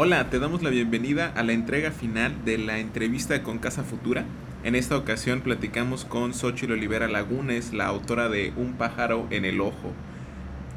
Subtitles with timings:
[0.00, 4.26] Hola, te damos la bienvenida a la entrega final de la entrevista con Casa Futura.
[4.62, 9.60] En esta ocasión platicamos con Xochitl Olivera Lagunes, la autora de Un pájaro en el
[9.60, 9.92] ojo.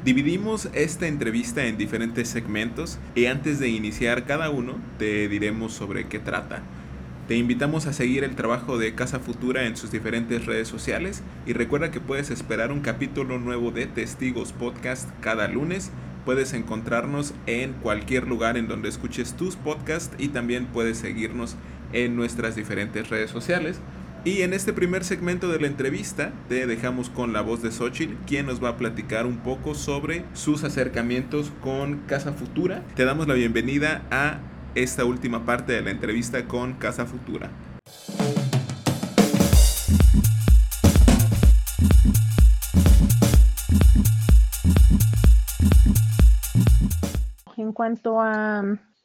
[0.04, 6.08] Dividimos esta entrevista en diferentes segmentos y antes de iniciar cada uno te diremos sobre
[6.08, 6.62] qué trata.
[7.28, 11.52] Te invitamos a seguir el trabajo de Casa Futura en sus diferentes redes sociales y
[11.52, 15.92] recuerda que puedes esperar un capítulo nuevo de Testigos Podcast cada lunes
[16.24, 21.56] Puedes encontrarnos en cualquier lugar en donde escuches tus podcasts y también puedes seguirnos
[21.92, 23.80] en nuestras diferentes redes sociales.
[24.24, 28.14] Y en este primer segmento de la entrevista te dejamos con la voz de Xochitl,
[28.24, 32.84] quien nos va a platicar un poco sobre sus acercamientos con Casa Futura.
[32.94, 34.38] Te damos la bienvenida a
[34.76, 37.50] esta última parte de la entrevista con Casa Futura.
[47.82, 48.62] Cuanto a,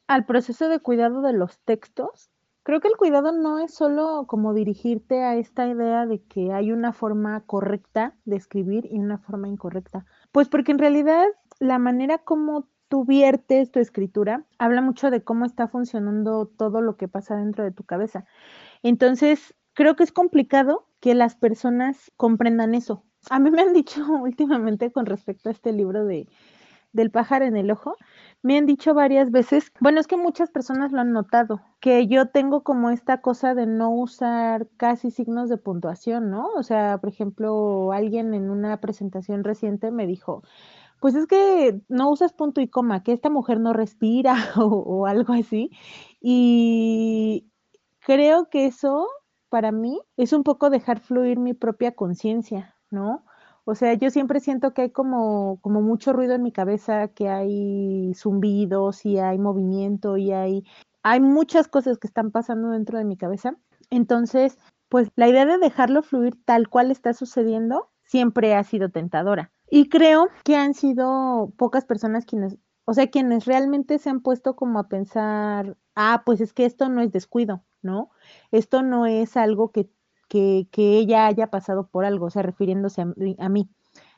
[0.08, 2.30] al proceso de cuidado de los textos,
[2.62, 6.72] creo que el cuidado no es solo como dirigirte a esta idea de que hay
[6.72, 10.06] una forma correcta de escribir y una forma incorrecta.
[10.32, 11.26] Pues porque en realidad
[11.60, 16.98] la manera como tú viertes tu escritura habla mucho de cómo está funcionando todo lo
[16.98, 18.26] que pasa dentro de tu cabeza.
[18.84, 23.04] Entonces, creo que es complicado que las personas comprendan eso.
[23.32, 26.28] A mí me han dicho últimamente con respecto a este libro de
[26.98, 27.96] del pájaro en el ojo,
[28.48, 32.30] me han dicho varias veces, bueno, es que muchas personas lo han notado, que yo
[32.30, 36.48] tengo como esta cosa de no usar casi signos de puntuación, ¿no?
[36.56, 40.44] O sea, por ejemplo, alguien en una presentación reciente me dijo,
[41.02, 45.08] pues es que no usas punto y coma, que esta mujer no respira o, o
[45.08, 45.72] algo así.
[46.22, 47.52] Y
[48.00, 49.08] creo que eso
[49.50, 53.26] para mí es un poco dejar fluir mi propia conciencia, ¿no?
[53.70, 57.28] O sea, yo siempre siento que hay como, como mucho ruido en mi cabeza, que
[57.28, 60.64] hay zumbidos y hay movimiento y hay,
[61.04, 63.58] hay muchas cosas que están pasando dentro de mi cabeza.
[63.90, 64.58] Entonces,
[64.88, 69.52] pues la idea de dejarlo fluir tal cual está sucediendo siempre ha sido tentadora.
[69.70, 74.56] Y creo que han sido pocas personas quienes, o sea, quienes realmente se han puesto
[74.56, 78.12] como a pensar, ah, pues es que esto no es descuido, ¿no?
[78.52, 79.90] Esto no es algo que
[80.28, 83.70] que, ella haya pasado por algo, o sea, refiriéndose a, mí.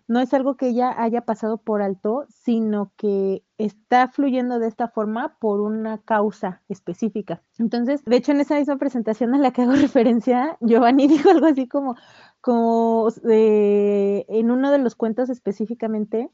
[0.08, 4.88] No es algo que ella haya pasado por alto, sino que está fluyendo de esta
[4.88, 7.44] forma por una causa específica.
[7.60, 11.46] Entonces, de hecho, en esa misma presentación a la que hago referencia, Giovanni dijo algo
[11.46, 11.96] así como,
[12.42, 16.32] como eh, en uno de los cuentos específicamente,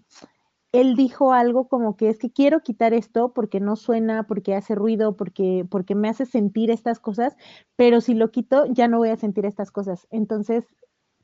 [0.81, 4.75] él dijo algo como que es que quiero quitar esto porque no suena, porque hace
[4.75, 7.35] ruido, porque, porque me hace sentir estas cosas,
[7.75, 10.07] pero si lo quito ya no voy a sentir estas cosas.
[10.11, 10.65] Entonces,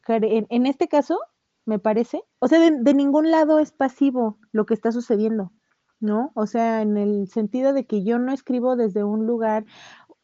[0.08, 1.20] en, este caso,
[1.66, 5.52] me parece, o sea, de, ningún lado es pasivo lo que está sucediendo,
[6.00, 6.32] ¿no?
[6.36, 9.66] O sea, en el sentido de que yo no escribo desde un lugar,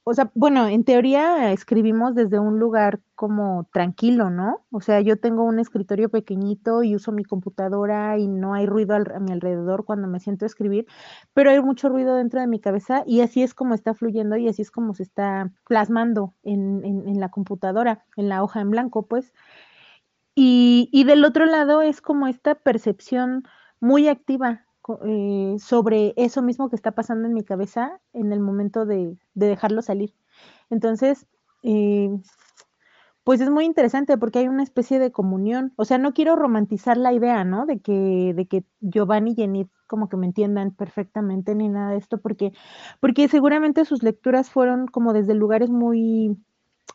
[0.09, 4.65] o sea, bueno, en teoría escribimos desde un lugar como tranquilo, ¿no?
[4.71, 8.95] O sea, yo tengo un escritorio pequeñito y uso mi computadora y no hay ruido
[8.95, 10.87] a mi alrededor cuando me siento a escribir,
[11.33, 14.47] pero hay mucho ruido dentro de mi cabeza y así es como está fluyendo y
[14.47, 19.07] así es como se está plasmando en, en, la computadora, en la hoja en blanco,
[19.07, 19.33] pues.
[20.35, 23.43] Y, y del otro lado es como esta percepción
[23.81, 24.66] muy activa
[25.05, 29.81] eh, sobre eso mismo que está pasando en mi cabeza en el momento de, dejarlo
[29.81, 30.13] salir.
[30.69, 31.27] Entonces,
[31.63, 32.09] eh,
[33.23, 35.73] pues es muy interesante porque hay una especie de comunión.
[35.75, 37.65] O sea, no quiero romantizar la idea, ¿no?
[37.65, 41.97] De que, de que Giovanni y Jenny como que me entiendan perfectamente ni nada de
[41.97, 42.53] esto, porque,
[42.99, 46.37] porque seguramente sus lecturas fueron como desde lugares muy,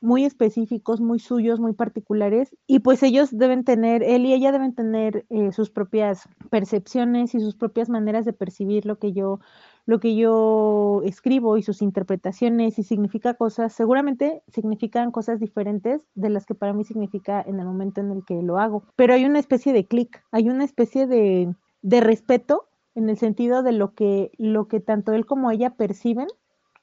[0.00, 4.74] muy específicos, muy suyos, muy particulares, y pues ellos deben tener, él y ella deben
[4.74, 9.40] tener eh, sus propias percepciones y sus propias maneras de percibir lo que yo
[9.84, 16.30] lo que yo escribo y sus interpretaciones y significa cosas, seguramente significan cosas diferentes de
[16.30, 18.84] las que para mí significa en el momento en el que lo hago.
[18.96, 23.62] Pero hay una especie de clic, hay una especie de, de respeto en el sentido
[23.62, 26.28] de lo que, lo que tanto él como ella perciben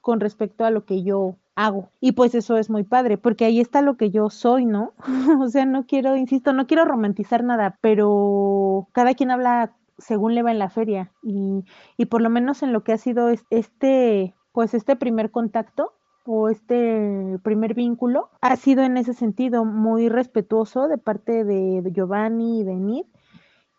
[0.01, 1.91] con respecto a lo que yo hago.
[1.99, 4.93] Y pues eso es muy padre, porque ahí está lo que yo soy, ¿no?
[5.41, 10.43] o sea, no quiero, insisto, no quiero romantizar nada, pero cada quien habla según le
[10.43, 11.65] va en la feria y,
[11.97, 15.93] y por lo menos en lo que ha sido este, pues este primer contacto
[16.25, 22.61] o este primer vínculo ha sido en ese sentido muy respetuoso de parte de, Giovanni
[22.61, 23.05] y de Enid.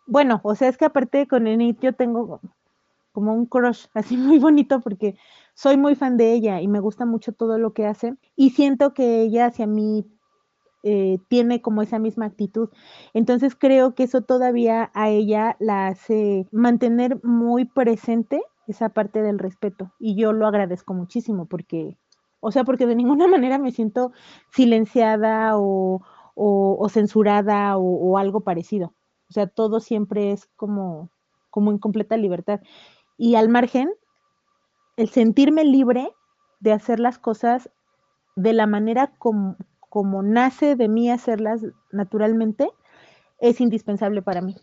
[0.05, 2.41] Bueno, o sea, es que aparte con Enid yo tengo
[3.11, 5.15] como un crush así muy bonito porque
[5.53, 8.93] soy muy fan de ella y me gusta mucho todo lo que hace y siento
[8.93, 10.05] que ella hacia mí
[10.83, 12.69] eh, tiene como esa misma actitud.
[13.13, 19.37] Entonces creo que eso todavía a ella la hace mantener muy presente esa parte del
[19.37, 21.97] respeto y yo lo agradezco muchísimo porque,
[22.39, 24.11] o sea, porque de ninguna manera me siento
[24.51, 26.01] silenciada o,
[26.35, 28.93] o, censurada o, algo parecido.
[29.29, 31.09] O sea, todo siempre es como,
[31.49, 32.61] como en completa libertad.
[33.17, 33.91] Y al margen,
[34.97, 36.11] el sentirme libre
[36.59, 37.69] de hacer las cosas
[38.35, 41.61] de la manera como, como nace de mí hacerlas
[41.91, 42.69] naturalmente,
[43.39, 44.55] es indispensable para mí.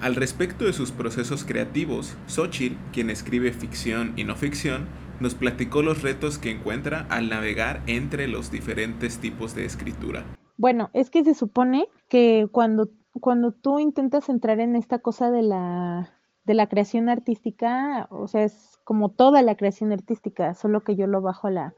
[0.00, 4.86] Al respecto de sus procesos creativos, Xochitl, quien escribe ficción y no ficción,
[5.20, 10.24] nos platicó los retos que encuentra al navegar entre los diferentes tipos de escritura.
[10.56, 12.88] Bueno, es que se supone que cuando,
[13.20, 18.44] cuando tú intentas entrar en esta cosa de la, de la creación artística, o sea,
[18.44, 21.74] es como toda la creación artística, solo que yo lo bajo a la,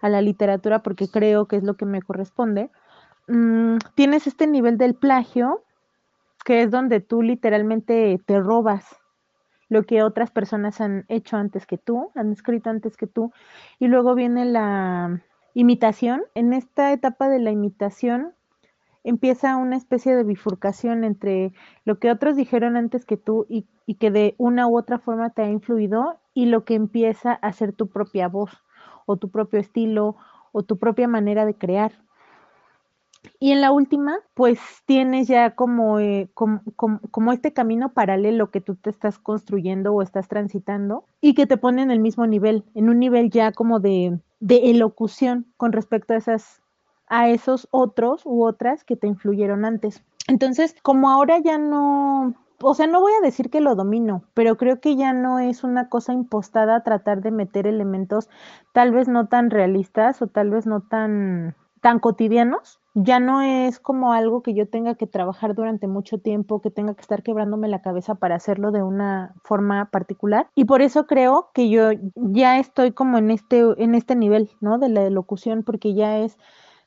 [0.00, 2.70] a la literatura porque creo que es lo que me corresponde.
[3.28, 5.62] Mm, tienes este nivel del plagio
[6.44, 8.96] que es donde tú literalmente te robas
[9.68, 13.32] lo que otras personas han hecho antes que tú, han escrito antes que tú,
[13.80, 15.20] y luego viene la
[15.54, 16.22] imitación.
[16.34, 18.35] En esta etapa de la imitación
[19.06, 21.52] empieza una especie de bifurcación entre
[21.84, 25.42] lo que otros dijeron antes que tú y, que de una u otra forma te
[25.42, 28.50] ha influido y lo que empieza a ser tu propia voz
[29.06, 30.16] o tu propio estilo
[30.50, 31.92] o tu propia manera de crear.
[33.38, 38.60] Y en la última, pues tienes ya como, eh, como, como, este camino paralelo que
[38.60, 42.64] tú te estás construyendo o estás transitando y que te pone en el mismo nivel,
[42.74, 46.62] en un nivel ya como de, de elocución con respecto a esas
[47.08, 50.02] a esos otros u otras que te influyeron antes.
[50.28, 54.56] Entonces, como ahora ya no, o sea, no voy a decir que lo domino, pero
[54.56, 58.28] creo que ya no es una cosa impostada tratar de meter elementos
[58.72, 63.78] tal vez no tan realistas o tal vez no tan tan cotidianos, ya no es
[63.78, 67.68] como algo que yo tenga que trabajar durante mucho tiempo, que tenga que estar quebrándome
[67.68, 70.48] la cabeza para hacerlo de una forma particular.
[70.56, 74.78] Y por eso creo que yo ya estoy como en este, en este nivel, ¿no?
[74.78, 76.38] De la locución, porque ya es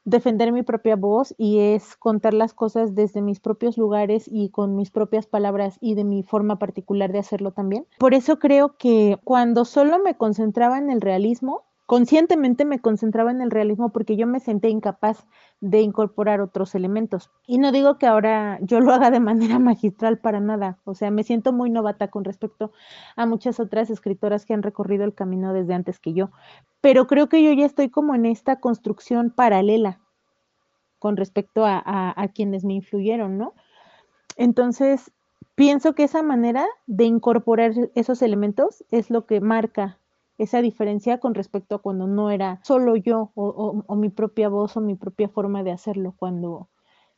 [0.06, 4.75] defender mi propia voz y es contar las cosas desde mis propios lugares y con
[4.75, 7.86] mis propias palabras y de mi forma particular de hacerlo también.
[8.00, 13.41] Por eso creo que cuando solo me concentraba en el realismo, conscientemente me concentraba en
[13.41, 15.25] el realismo porque yo me senté incapaz
[15.59, 17.31] de incorporar otros elementos.
[17.47, 21.09] Y no digo que ahora yo lo haga de manera magistral para nada, o sea,
[21.09, 22.71] me siento muy novata con respecto
[23.15, 26.30] a muchas otras escritoras que han recorrido el camino desde antes que yo,
[26.80, 30.00] pero creo que yo ya estoy como en esta construcción paralela
[31.00, 31.81] con respecto a,
[32.15, 33.56] a quienes me influyeron, ¿no?
[34.36, 35.12] Entonces,
[35.56, 39.99] pienso que esa manera de incorporar esos elementos es lo que marca
[40.39, 44.81] esa diferencia con respecto a cuando no era solo yo o, mi propia voz o
[44.81, 46.69] mi propia forma de hacerlo, cuando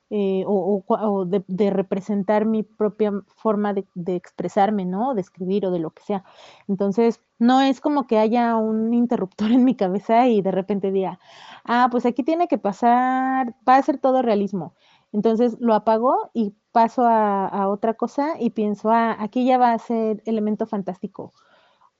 [0.09, 3.85] eh, o, de, representar mi propia forma de,
[4.15, 5.13] expresarme, ¿no?
[5.13, 6.23] De escribir o de lo que sea.
[6.68, 11.19] Entonces, no es como que haya un interruptor en mi cabeza y de repente diga,
[11.63, 14.73] ah, pues aquí tiene que pasar, va a ser todo realismo.
[15.13, 19.73] Entonces lo apago y paso a, a otra cosa y pienso, ah, aquí ya va
[19.73, 21.33] a ser elemento fantástico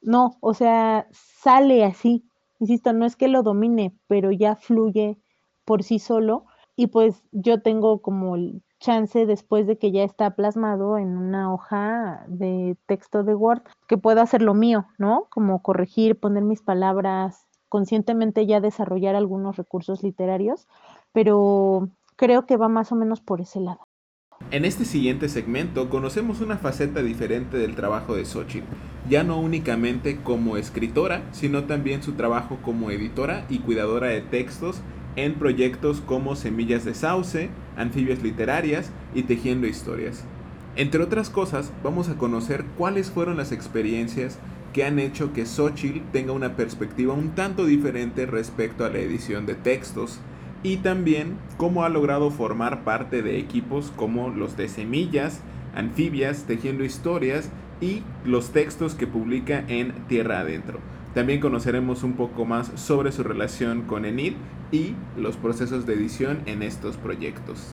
[0.02, 2.26] no, o sea, sale así.
[2.60, 5.18] Insisto, no es que lo domine, pero ya fluye
[5.66, 6.46] por sí solo.
[6.76, 11.54] Y pues yo tengo como el chance después de que ya está plasmado en una
[11.54, 15.28] hoja de texto de Word, que puedo hacer lo mío, ¿no?
[15.30, 20.68] Como corregir, poner mis palabras, conscientemente ya desarrollar algunos recursos literarios,
[21.14, 23.82] pero creo que va más o menos por ese lado.
[24.50, 28.66] En este siguiente segmento conocemos una faceta diferente del trabajo de Xochitl,
[29.10, 34.82] ya no únicamente como escritora, sino también su trabajo como editora y cuidadora de textos
[35.16, 40.24] en proyectos como Semillas de Sauce, Anfibias Literarias y Tejiendo Historias.
[40.76, 44.40] Entre otras cosas, vamos a conocer cuáles fueron las experiencias
[44.72, 49.46] que han hecho que Xochitl tenga una perspectiva un tanto diferente respecto a la edición
[49.46, 50.20] de textos,
[50.64, 55.42] y también cómo ha logrado formar parte de equipos como los de Semillas,
[55.76, 57.50] Anfibias, Tejiendo Historias
[57.82, 60.80] y los textos que publica en Tierra Adentro.
[61.14, 64.36] También conoceremos un poco más sobre su relación con Enid
[64.72, 67.72] y los procesos de edición en estos proyectos.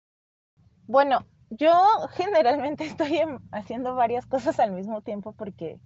[0.86, 1.74] Bueno, yo
[2.12, 3.20] generalmente estoy
[3.52, 5.78] haciendo varias cosas al mismo tiempo porque,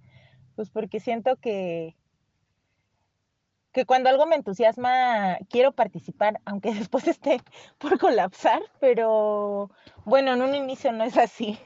[0.55, 1.95] pues porque siento que
[3.73, 7.41] que cuando algo me entusiasma quiero participar, aunque después esté
[7.77, 9.71] por colapsar, pero
[10.05, 11.57] bueno, en un inicio no es así,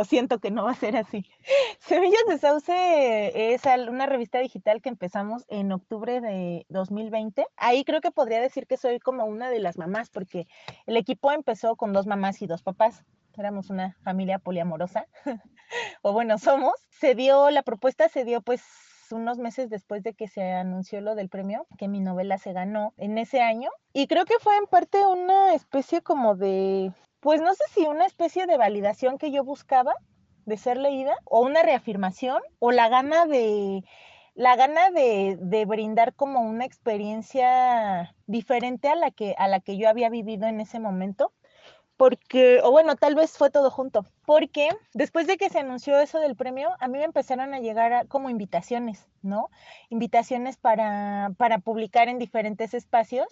[0.00, 1.26] o siento que no va a ser así.
[1.78, 7.46] Semillas de Sauce es una revista digital que empezamos en octubre de 2020.
[7.58, 10.46] Ahí creo que podría decir que soy como una de las mamás, porque
[10.86, 13.04] el equipo empezó con dos mamás y dos papás.
[13.36, 15.06] Éramos una familia poliamorosa,
[16.02, 16.72] o bueno, somos.
[16.88, 18.62] Se dio, la propuesta se dio pues
[19.10, 22.94] unos meses después de que se anunció lo del premio, que mi novela se ganó
[22.96, 23.70] en ese año.
[23.92, 28.06] Y creo que fue en parte una especie como de, pues no sé si una
[28.06, 29.94] especie de validación que yo buscaba
[30.46, 33.84] de ser leída o una reafirmación o la gana de
[34.34, 39.88] la gana de, brindar como una experiencia diferente a la que a la que yo
[39.88, 41.32] había vivido en ese momento
[42.00, 46.18] porque, o bueno, tal vez fue todo junto, porque después de que se anunció eso
[46.18, 49.50] del premio, a mí me empezaron a llegar como invitaciones, ¿no?
[49.90, 53.26] Invitaciones para, para publicar en diferentes espacios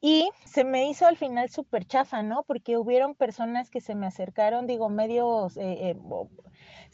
[0.00, 2.44] y se me hizo al final súper chafa, ¿no?
[2.44, 5.56] Porque hubieron personas que se me acercaron, digo, medios...
[5.56, 5.96] Eh, eh,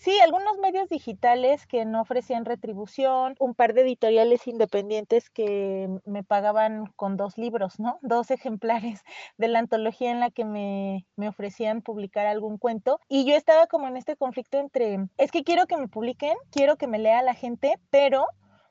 [0.00, 6.24] Sí, algunos medios digitales que no ofrecían retribución, un par de editoriales independientes que me
[6.24, 7.98] pagaban con dos libros, ¿no?
[8.00, 9.02] Dos ejemplares
[9.36, 12.98] de la antología en la que me, me ofrecían publicar algún cuento.
[13.10, 16.78] Y yo estaba como en este conflicto entre, es que quiero que me publiquen, quiero
[16.78, 18.24] que me lea la gente, pero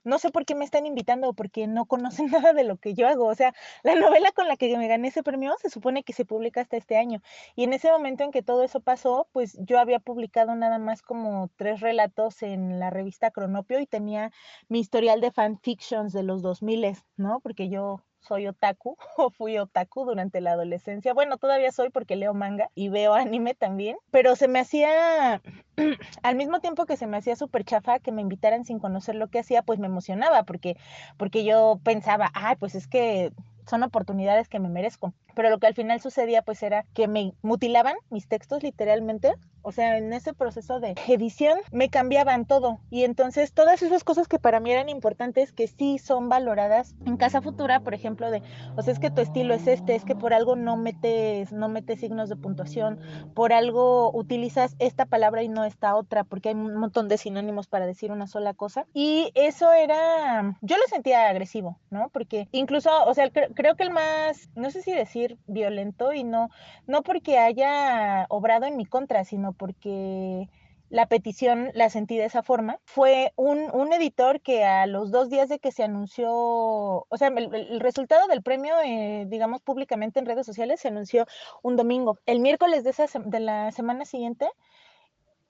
[0.04, 3.08] no sé por qué me están invitando, porque no conocen nada de lo que yo
[3.08, 3.26] hago.
[3.26, 3.54] O sea,
[3.84, 6.78] la novela con la que me gané ese premio se supone que se publica hasta
[6.78, 7.22] este año.
[7.56, 11.02] Y en ese momento en que todo eso pasó, pues yo había publicado nada más
[11.02, 14.32] como tres relatos en la revista Cronopio y tenía
[14.68, 17.40] mi historial de fanfictions de los 2000, ¿no?
[17.42, 21.14] Porque yo soy otaku o fui otaku durante la adolescencia.
[21.14, 25.42] Bueno, todavía soy porque leo manga y veo anime también, pero se me hacía,
[26.24, 29.28] al mismo tiempo que se me hacía súper chafa que me invitaran sin conocer lo
[29.28, 30.78] que hacía, pues me emocionaba porque,
[31.18, 33.32] porque yo pensaba, ay, pues es que
[33.70, 35.14] son oportunidades que me merezco.
[35.36, 39.72] Pero lo que al final sucedía pues era que me mutilaban mis textos literalmente o
[39.72, 42.80] sea, en ese proceso de edición me cambiaban todo.
[42.90, 47.18] Y entonces todas esas cosas que para mí eran importantes, que sí son valoradas en
[47.18, 48.42] Casa Futura, por ejemplo, de,
[48.76, 51.70] o sea, es que tu estilo es este, es que por algo no metes, no
[51.70, 53.00] metes signos de puntuación,
[53.34, 57.68] por algo utilizas esta palabra y no esta otra, porque hay un montón de sinónimos
[57.68, 58.86] para decir una sola cosa.
[58.94, 62.10] Y eso era, yo lo sentía agresivo, ¿no?
[62.10, 66.50] Porque incluso, o sea, creo que el más, no sé si decir violento y no,
[66.88, 70.50] no porque haya obrado en mi contra, sino porque
[70.90, 72.80] la petición la sentí de esa forma.
[72.86, 73.60] Fue un,
[73.94, 78.42] editor que a los dos días de que se anunció, o sea, el, resultado del
[78.42, 81.28] premio, eh, digamos, públicamente en redes sociales, se anunció
[81.62, 82.18] un domingo.
[82.26, 84.50] El miércoles de, esa, de la semana siguiente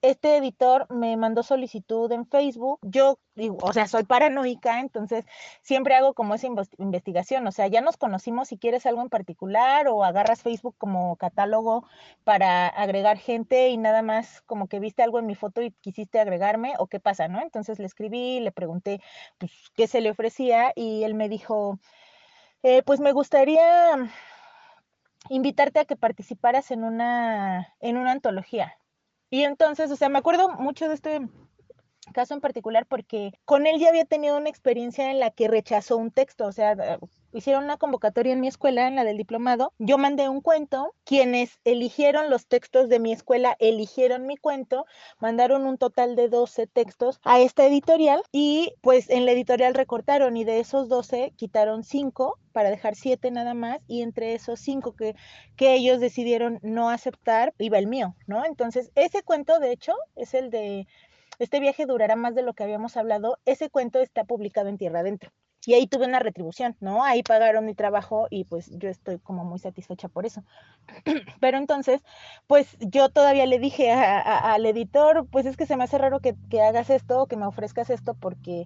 [0.02, 2.80] este editor me mandó solicitud en Facebook.
[2.84, 5.26] Yo, digo, o sea, soy paranoica, entonces
[5.62, 7.46] siempre hago como esa investigación.
[7.48, 11.86] O sea, ya nos conocimos si quieres algo en particular o agarras Facebook como catálogo
[12.24, 16.20] para agregar gente y nada más como que viste algo en mi foto y quisiste
[16.20, 17.42] agregarme o qué pasa, ¿no?
[17.42, 19.02] Entonces le escribí, le pregunté
[19.38, 21.80] pues, qué se le ofrecía y él me dijo,
[22.64, 23.96] eh, pues me gustaría
[25.30, 28.78] invitarte a que participaras en una, en una antología.
[29.30, 31.22] Y entonces, o sea, me acuerdo mucho de este
[32.14, 35.98] caso en particular porque con él ya había tenido una experiencia en la que rechazó
[35.98, 37.00] un texto, o sea,
[37.34, 41.60] hicieron una convocatoria en mi escuela, en la del diplomado, yo mandé un cuento, quienes
[41.64, 44.86] eligieron los textos de mi escuela eligieron mi cuento,
[45.20, 50.38] mandaron un total de 12 textos a esta editorial y pues en la editorial recortaron
[50.38, 54.94] y de esos 12 quitaron 5 para dejar 7 nada más y entre esos 5
[54.96, 55.16] que,
[55.56, 58.46] que ellos decidieron no aceptar iba el mío, ¿no?
[58.46, 60.88] Entonces ese cuento de hecho es el de
[61.38, 65.00] este viaje durará más de lo que habíamos hablado, ese cuento está publicado en Tierra
[65.00, 65.32] Adentro
[65.70, 67.04] y ahí tuve una retribución, ¿no?
[67.04, 70.44] Ahí pagaron mi trabajo y pues yo estoy como muy satisfecha por eso.
[71.40, 72.02] Pero entonces,
[72.48, 76.36] pues yo todavía le dije al editor, pues es que se me hace raro que,
[76.50, 78.66] que hagas esto, que me ofrezcas esto porque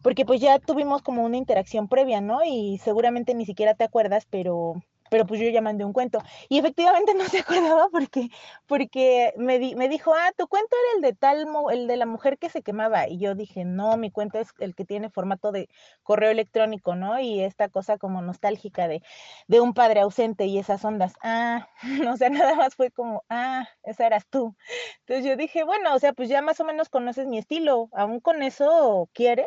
[0.00, 2.40] porque pues ya tuvimos como una interacción previa, ¿no?
[2.44, 4.74] Y seguramente ni siquiera te acuerdas, pero
[5.10, 6.18] pero pues yo ya mandé un cuento.
[6.48, 8.28] Y efectivamente no se acordaba porque,
[8.66, 12.38] porque me, me dijo, ah, tu cuento era el de tal, el de la mujer
[12.38, 13.08] que se quemaba.
[13.08, 15.68] Y yo dije, no, mi cuento es el que tiene formato de
[16.02, 17.18] correo electrónico, ¿no?
[17.20, 19.02] Y esta cosa como nostálgica de,
[19.48, 21.14] de un padre ausente y esas ondas.
[21.22, 21.68] Ah,
[22.12, 24.56] o sea, nada más fue como, ah, esa eras tú.
[25.00, 28.20] Entonces yo dije, bueno, o sea, pues ya más o menos conoces mi estilo, aún
[28.20, 29.46] con eso quieres.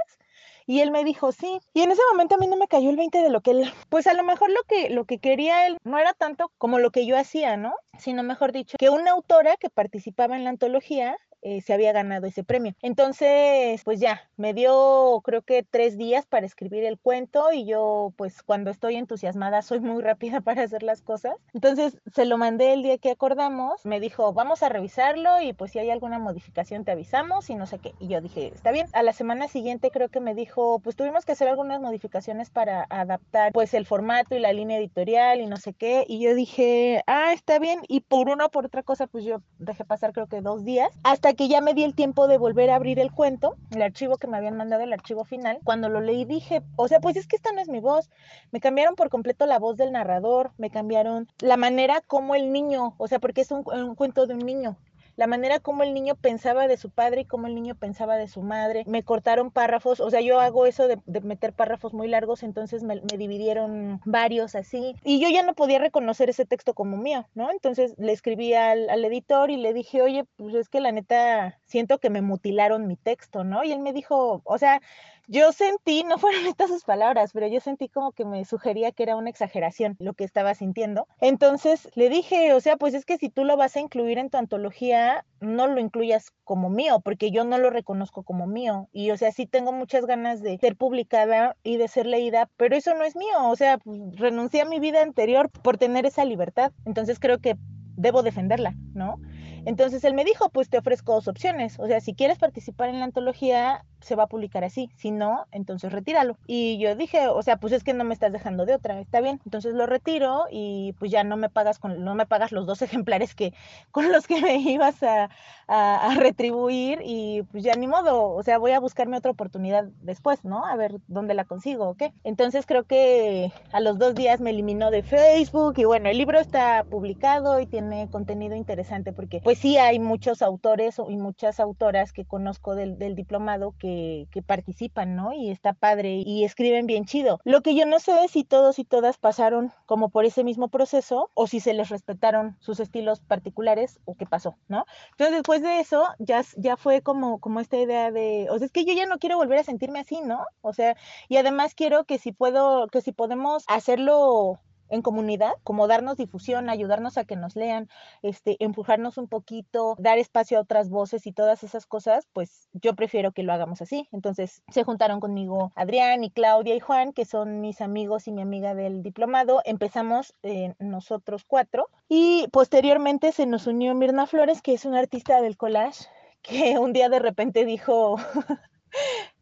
[0.68, 1.60] Y él me dijo, sí.
[1.74, 3.74] Y en ese momento a mí no me cayó el 20 de lo que él,
[3.90, 6.92] pues a lo mejor lo que, lo que quería él no era tanto como lo
[6.92, 7.74] que yo hacía, ¿no?
[7.98, 11.18] Sino mejor dicho, que una autora que participaba en la antología
[11.48, 12.74] eh, se había ganado ese premio.
[12.82, 18.12] Entonces, pues ya, me dio creo que tres días para escribir el cuento y yo
[18.18, 21.36] pues cuando estoy entusiasmada soy muy rápida para hacer las cosas.
[21.54, 25.72] Entonces se lo mandé el día que acordamos, me dijo vamos a revisarlo y pues
[25.72, 27.94] si hay alguna modificación te avisamos y no sé qué.
[27.98, 28.88] Y yo dije, está bien.
[28.92, 32.86] A la semana siguiente creo que me dijo, pues tuvimos que hacer algunas modificaciones para
[32.90, 36.04] adaptar pues el formato y la línea editorial y no sé qué.
[36.10, 37.80] Y yo dije, ah, está bien.
[37.88, 40.90] Y por una o por otra cosa pues yo dejé pasar creo que dos días
[41.04, 44.18] hasta que ya me di el tiempo de volver a abrir el cuento, el archivo
[44.18, 45.60] que me habían mandado, el archivo final.
[45.64, 48.10] Cuando lo leí dije, o sea, pues es que esta no es mi voz.
[48.52, 52.96] Me cambiaron por completo la voz del narrador, me cambiaron la manera como el niño,
[52.98, 54.78] o sea, porque es un, un cuento de un niño
[55.18, 58.28] la manera como el niño pensaba de su padre y cómo el niño pensaba de
[58.28, 58.84] su madre.
[58.86, 63.02] Me cortaron párrafos, o sea, yo hago eso de, meter párrafos muy largos, entonces me,
[63.02, 64.96] dividieron varios así.
[65.04, 67.52] Y yo ya no podía reconocer ese texto como mío, ¿no?
[67.52, 71.60] Entonces le escribí al, al editor y le dije, oye, pues es que la neta
[71.66, 73.64] siento que me mutilaron mi texto, ¿no?
[73.64, 74.82] Y él me dijo, o sea,
[75.28, 79.04] yo sentí, no fueron estas sus palabras, pero yo sentí como que me sugería que
[79.04, 81.08] era una exageración lo que estaba sintiendo.
[81.22, 84.30] Entonces le dije, o sea, pues es que si tú lo vas a incluir en
[84.30, 88.90] tu antología, no lo incluyas como mío, porque yo no lo reconozco como mío.
[88.92, 92.76] Y o sea, sí tengo muchas ganas de ser publicada y de ser leída, pero
[92.76, 93.50] eso no es mío.
[93.50, 93.80] O sea,
[94.14, 96.72] renuncié a mi vida anterior por tener esa libertad.
[96.86, 97.58] Entonces creo que
[97.98, 99.20] debo defenderla, ¿no?
[99.66, 101.80] Entonces él me dijo, pues te ofrezco dos opciones.
[101.80, 104.90] O sea, si quieres participar en la antología, se va a publicar así.
[104.96, 106.38] Si no, entonces retíralo.
[106.48, 109.22] Y yo dije, o sea, pues es que no me estás dejando de otra, está
[109.22, 109.42] bien.
[109.46, 112.82] Entonces lo retiro y pues ya no me pagas con, no me pagas los dos
[112.88, 113.54] ejemplares que
[113.92, 115.30] con los que me ibas a,
[115.68, 118.30] a, retribuir y pues ya ni modo.
[118.30, 120.66] O sea, voy a buscarme otra oportunidad después, ¿no?
[120.66, 122.14] A ver dónde la consigo o qué.
[122.24, 126.40] Entonces creo que a los dos días me eliminó de Facebook y bueno, el libro
[126.40, 132.12] está publicado y tiene contenido interesante porque pues sí hay muchos autores y muchas autoras
[132.12, 135.32] que conozco del, diplomado que participan, ¿no?
[135.32, 137.40] Y está padre y escriben bien chido.
[137.46, 140.68] Lo que yo no sé es si todos y todas pasaron como por ese mismo
[140.68, 144.84] proceso o si se les respetaron sus estilos particulares o qué pasó, ¿no?
[145.12, 148.74] Entonces después de eso ya, ya fue como, como esta idea de, o sea, es
[148.74, 150.44] que yo ya no quiero volver a sentirme así, ¿no?
[150.60, 150.98] O sea,
[151.30, 156.70] y además quiero que si puedo, que si podemos hacerlo en comunidad, como darnos difusión,
[156.70, 157.90] ayudarnos a que nos lean,
[158.22, 162.96] este, empujarnos un poquito, dar espacio a otras voces y todas esas cosas, pues yo
[162.96, 164.08] prefiero que lo hagamos así.
[164.12, 168.42] Entonces se juntaron conmigo Adrián y Claudia y Juan, que son mis amigos y mi
[168.42, 169.62] amiga del diplomado.
[169.66, 175.42] Empezamos eh, nosotros cuatro y posteriormente se nos unió Mirna Flores, que es una artista
[175.42, 176.06] del collage,
[176.42, 178.18] que un día de repente dijo...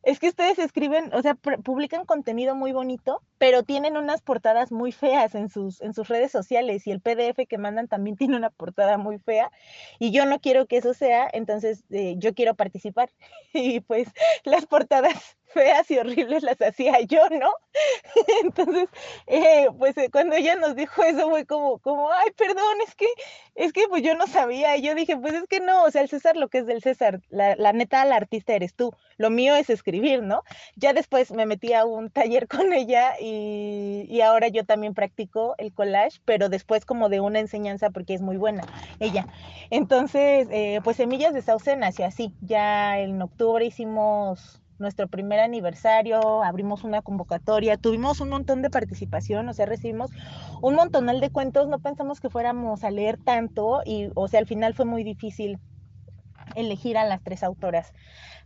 [0.05, 4.91] Es que ustedes escriben, o sea, publican contenido muy bonito, pero tienen unas portadas muy
[4.91, 8.51] feas en sus, en sus redes sociales y el PDF que mandan también tiene una
[8.51, 9.51] portada muy fea
[9.97, 13.09] y yo no quiero que eso sea, entonces eh, yo quiero participar.
[13.57, 14.09] Y pues
[14.43, 17.49] las portadas feas y horribles las hacía yo, ¿no?
[18.43, 18.89] Entonces,
[19.27, 23.07] eh, pues eh, cuando ella nos dijo eso fue como, como, ay, perdón, es que,
[23.55, 24.75] es que pues yo no sabía.
[24.77, 26.81] Y yo dije, pues es que no, o sea, el César lo que es del
[26.81, 30.43] César, la, la neta, la artista eres tú, lo mío es escribir, ¿no?
[30.75, 35.55] Ya después me metí a un taller con ella y, y ahora yo también practico
[35.57, 38.63] el collage, pero después como de una enseñanza porque es muy buena
[38.99, 39.27] ella.
[39.69, 42.33] Entonces, eh, pues Semillas de Sauce nació así.
[42.41, 49.47] Ya en octubre hicimos nuestro primer aniversario, abrimos una convocatoria, tuvimos un montón de participación,
[49.49, 50.11] o sea, recibimos
[50.61, 54.47] un montonal de cuentos, no pensamos que fuéramos a leer tanto y, o sea, al
[54.47, 55.59] final fue muy difícil
[56.55, 57.93] elegir a las tres autoras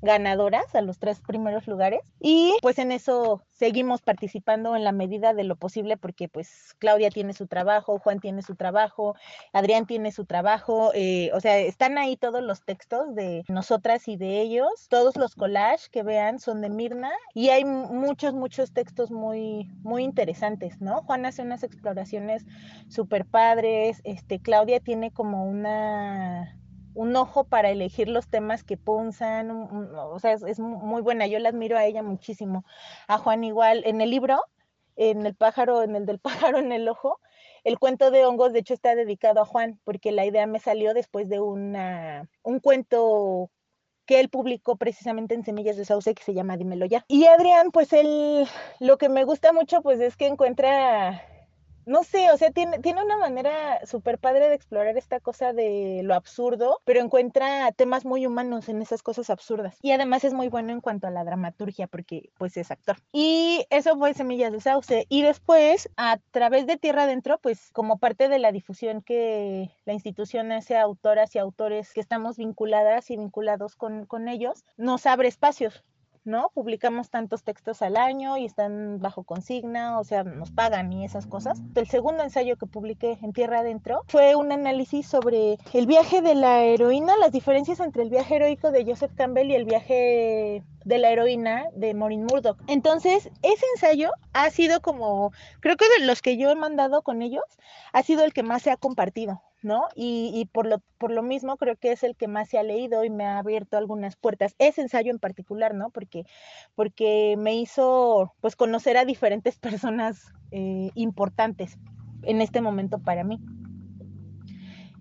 [0.01, 5.33] ganadoras a los tres primeros lugares y pues en eso seguimos participando en la medida
[5.33, 9.15] de lo posible porque pues Claudia tiene su trabajo, Juan tiene su trabajo,
[9.51, 14.15] Adrián tiene su trabajo, eh, o sea, están ahí todos los textos de nosotras y
[14.15, 19.12] de ellos, todos los collages que vean son de Mirna y hay muchos, muchos textos
[19.12, 21.01] muy, muy interesantes, ¿no?
[21.03, 22.45] Juan hace unas exploraciones
[22.88, 26.55] súper padres, este, Claudia tiene como una
[26.99, 31.47] un ojo para elegir los temas que punzan, o sea, es, muy buena, yo la
[31.47, 32.65] admiro a ella muchísimo.
[33.07, 34.43] A Juan igual, en el libro,
[34.97, 36.19] en el pájaro, en el del
[36.53, 37.21] pájaro en el ojo,
[37.63, 40.93] el cuento de hongos, de hecho, está dedicado a Juan, porque la idea me salió
[40.93, 43.49] después de un cuento
[44.05, 47.05] que él publicó precisamente en Semillas de Sauce que se llama Dímelo ya.
[47.07, 48.45] Y Adrián, pues él,
[48.81, 51.23] lo que me gusta mucho, pues es que encuentra
[51.89, 56.02] no sé, o sea, tiene, tiene una manera súper padre de explorar esta cosa de
[56.04, 59.80] lo absurdo, pero encuentra temas muy humanos en esas cosas absurdas.
[59.82, 62.97] Y además es muy bueno en cuanto a la dramaturgia, porque pues es actor.
[63.12, 65.08] Y eso fue Semillas de Sauce.
[65.10, 69.93] Y después, a través de Tierra Adentro, pues como parte de la difusión que la
[69.93, 75.08] institución hace a autoras y autores que estamos vinculadas y vinculados con, con ellos, nos
[75.08, 75.84] abre espacios
[76.25, 76.51] ¿no?
[76.53, 81.27] Publicamos tantos textos al año y están bajo consigna, o sea, nos pagan y esas
[81.27, 81.62] cosas.
[81.75, 86.36] El segundo ensayo que publiqué en Tierra Adentro fue un análisis sobre el viaje de
[86.36, 90.97] la heroína, las diferencias entre el viaje heroico de Joseph Campbell y el viaje de
[90.97, 92.58] la heroína de Maureen Murdoch.
[92.67, 97.21] Entonces, ese ensayo ha sido como, creo que de los que yo he mandado con
[97.21, 97.43] ellos,
[97.93, 99.87] ha sido el que más se ha compartido, ¿no?
[99.95, 102.63] Y, y, por, lo, por lo mismo creo que es el que más se ha
[102.63, 104.55] leído y me ha abierto algunas puertas.
[104.59, 105.89] Ese ensayo en particular, ¿no?
[105.89, 106.25] Porque,
[106.75, 111.77] porque me hizo, pues, conocer a diferentes personas eh, importantes
[112.23, 113.39] en este momento para mí.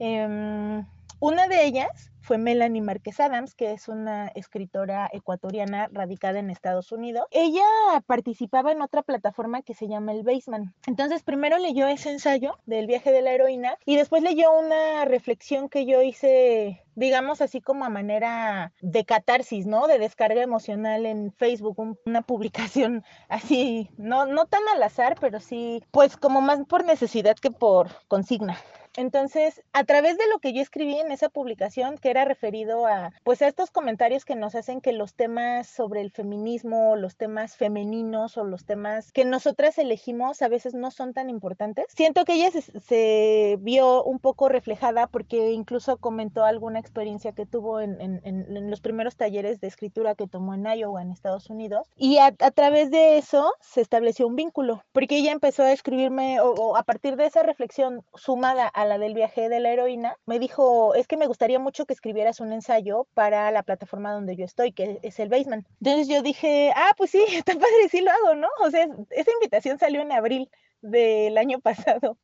[0.00, 0.84] Eh,
[1.20, 6.92] una de ellas fue Melanie Márquez Adams, que es una escritora ecuatoriana radicada en Estados
[6.92, 7.24] Unidos.
[7.30, 7.64] Ella
[8.04, 10.74] participaba en otra plataforma que se llama El Baseman.
[10.86, 15.70] Entonces, primero leyó ese ensayo del viaje de la heroína y después leyó una reflexión
[15.70, 19.86] que yo hice digamos así como a manera de catarsis, ¿no?
[19.86, 25.82] De descarga emocional en Facebook, una publicación así, no, no tan al azar, pero sí,
[25.92, 28.58] pues como más por necesidad que por consigna.
[28.98, 33.12] Entonces, a través de lo que yo escribí en esa publicación, que era referido a,
[33.22, 37.56] pues, a estos comentarios que nos hacen que los temas sobre el feminismo, los temas
[37.56, 42.32] femeninos o los temas que nosotras elegimos a veces no son tan importantes, siento que
[42.32, 48.20] ella se, vio un poco reflejada porque incluso comentó alguna experiencia que tuvo en,
[48.68, 52.90] los primeros talleres de escritura que tomó en Iowa, en Estados Unidos, y a, través
[52.90, 57.26] de eso se estableció un vínculo, porque ella empezó a escribirme, o a partir de
[57.26, 61.27] esa reflexión sumada a la del viaje de la heroína, me dijo, es que me
[61.27, 65.29] gustaría mucho que escribieras un ensayo para la plataforma donde yo estoy, que es el
[65.29, 65.66] Basement.
[65.81, 68.48] Entonces yo dije, ah, pues sí, está padre, sí lo hago, ¿no?
[68.64, 70.51] O sea, esa invitación salió en abril
[70.82, 72.18] del año pasado.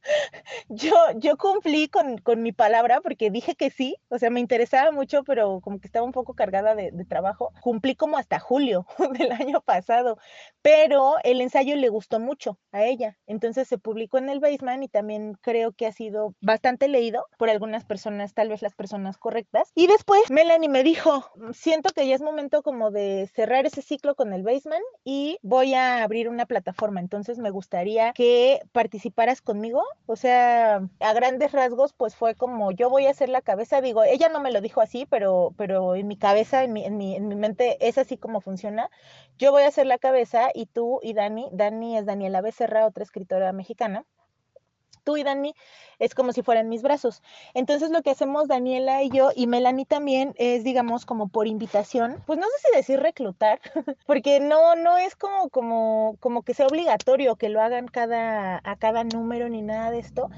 [0.69, 4.91] Yo, yo cumplí con, con, mi palabra porque dije que sí, o sea, me interesaba
[4.91, 7.53] mucho, pero como que estaba un poco cargada de, trabajo.
[7.61, 8.87] Cumplí como hasta julio
[9.19, 10.19] del año pasado,
[10.63, 13.19] pero el ensayo le gustó mucho a ella.
[13.27, 17.51] Entonces se publicó en el Basement y también creo que ha sido bastante leído por
[17.51, 19.71] algunas personas, tal vez las personas correctas.
[19.75, 24.15] Y después Melanie me dijo, siento que ya es momento como de cerrar ese ciclo
[24.15, 27.01] con el Basement y voy a abrir una plataforma.
[27.01, 29.83] Entonces me gustaría que participaras conmigo.
[30.07, 33.81] O sea, a grandes rasgos, pues fue como yo voy a hacer la cabeza.
[33.81, 36.97] Digo, ella no me lo dijo así, pero, pero en mi cabeza, en mi, en
[36.97, 38.91] mi, en mi mente, es así como funciona.
[39.39, 43.05] Yo voy a hacer la cabeza y tú y Dani, Dani es Daniela Becerra, otra
[43.05, 44.05] escritora mexicana
[45.05, 45.55] tú y Dani
[45.99, 47.23] es como si fueran mis brazos.
[47.55, 52.23] Entonces lo que hacemos Daniela y yo y Melanie también es, digamos, como por invitación,
[52.27, 53.61] pues no sé si decir reclutar,
[54.07, 58.77] porque no, no es como, como, como que sea obligatorio que lo hagan cada, a
[58.77, 60.31] cada número ni nada de esto,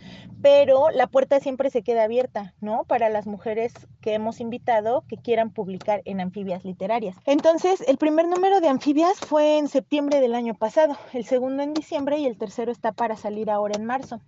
[0.43, 2.85] pero la puerta siempre se queda abierta, ¿no?
[2.85, 7.17] Para las mujeres que hemos invitado que quieran publicar en anfibias literarias.
[7.25, 11.75] Entonces, el primer número de anfibias fue en septiembre del año pasado, el segundo en
[11.75, 14.21] diciembre y el tercero está para salir ahora en marzo.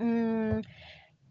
[0.00, 0.60] Mm,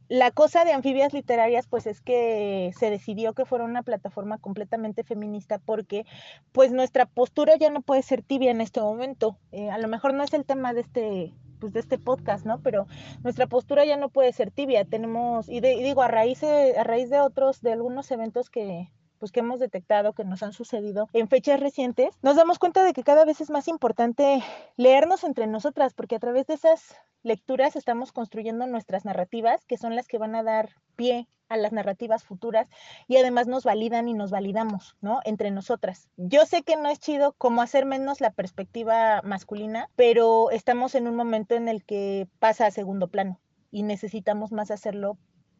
[0.09, 5.03] la cosa de anfibias literarias, pues es que se decidió que fuera una plataforma completamente
[5.03, 6.05] feminista porque
[6.51, 9.37] pues nuestra postura ya no puede ser tibia en este momento.
[9.51, 12.61] Eh, a lo mejor no es el tema de este pues de este podcast, ¿no?
[12.61, 12.87] Pero
[13.21, 14.85] nuestra postura ya no puede ser tibia.
[14.85, 19.31] Tenemos, y, digo, a raíz, de, a raíz de otros, de algunos eventos que, pues
[19.31, 23.03] que hemos detectado que nos han sucedido en fechas recientes, nos damos cuenta de que
[23.03, 24.43] cada vez es más importante
[24.77, 29.95] leernos entre nosotras, porque a través de esas lecturas estamos construyendo nuestras narrativas, que son
[29.95, 32.67] las que van a dar pie a las narrativas futuras
[33.07, 35.19] y además nos validan y nos validamos, ¿no?
[35.25, 36.09] Entre nosotras.
[36.15, 41.07] Yo sé que no es chido como hacer menos la perspectiva masculina, pero estamos en
[41.07, 43.39] un momento en el que pasa a segundo plano
[43.71, 45.17] y necesitamos más hacerlo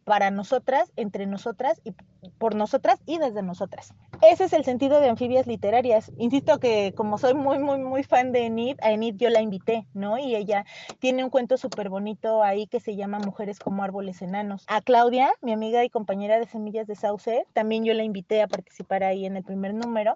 [0.10, 1.94] para nosotras, entre nosotras y
[2.40, 3.94] por nosotras y desde nosotras.
[4.28, 6.12] Ese es el sentido de anfibias literarias.
[6.18, 9.86] Insisto que como soy muy, muy, muy fan de Enid, a Enid yo la invité,
[9.94, 10.18] ¿no?
[10.18, 10.66] Y ella
[10.98, 14.66] tiene un cuento súper bonito ahí que se llama Mujeres como árboles enanos.
[14.68, 18.48] A Claudia, mi amiga y compañera de Semillas de Sauce, también yo la invité a
[18.48, 20.16] participar ahí en el primer número.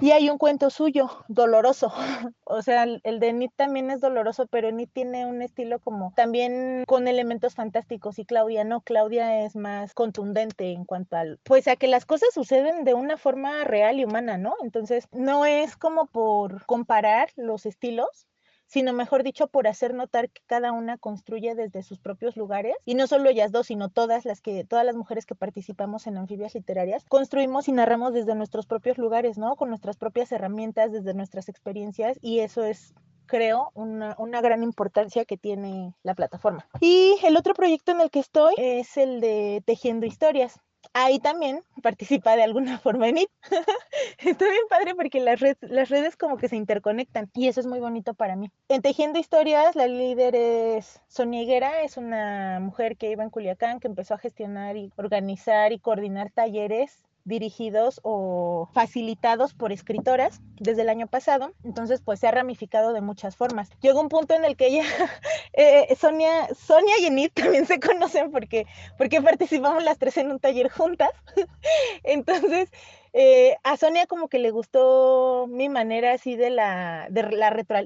[0.00, 1.92] Y hay un cuento suyo, doloroso.
[2.44, 6.84] o sea, el de Enid también es doloroso, pero Enid tiene un estilo como también
[6.86, 8.82] con elementos fantásticos y Claudia no.
[8.82, 13.16] Claudia es más contundente en cuanto al, pues a que las cosas suceden de una
[13.16, 14.54] forma real y humana, ¿no?
[14.62, 18.26] Entonces, no es como por comparar los estilos,
[18.66, 22.94] sino mejor dicho, por hacer notar que cada una construye desde sus propios lugares, y
[22.94, 26.54] no solo ellas dos, sino todas las que, todas las mujeres que participamos en anfibias
[26.54, 29.56] literarias, construimos y narramos desde nuestros propios lugares, ¿no?
[29.56, 32.94] Con nuestras propias herramientas, desde nuestras experiencias, y eso es
[33.26, 36.68] creo, una, una, gran importancia que tiene la plataforma.
[36.80, 40.60] Y el otro proyecto en el que estoy es el de Tejiendo Historias
[40.92, 43.30] ahí también participa de alguna forma en IT.
[44.18, 47.80] Está bien padre porque las, las redes como que se interconectan y eso es muy
[47.80, 48.50] bonito para mí.
[48.68, 53.80] En Tejiendo Historias, la líder es Sonia Higuera, es una mujer que iba en Culiacán,
[53.80, 60.82] que empezó a gestionar y organizar y coordinar talleres dirigidos o facilitados por escritoras desde
[60.82, 61.52] el año pasado.
[61.64, 63.68] Entonces, pues se ha ramificado de muchas formas.
[63.82, 64.84] Llegó un punto en el que ella,
[65.52, 70.38] eh, Sonia, Sonia y Enid también se conocen porque, porque participamos las tres en un
[70.38, 71.10] taller juntas.
[72.04, 72.70] Entonces,
[73.18, 77.22] eh, a Sonia como que le gustó mi manera así de la, de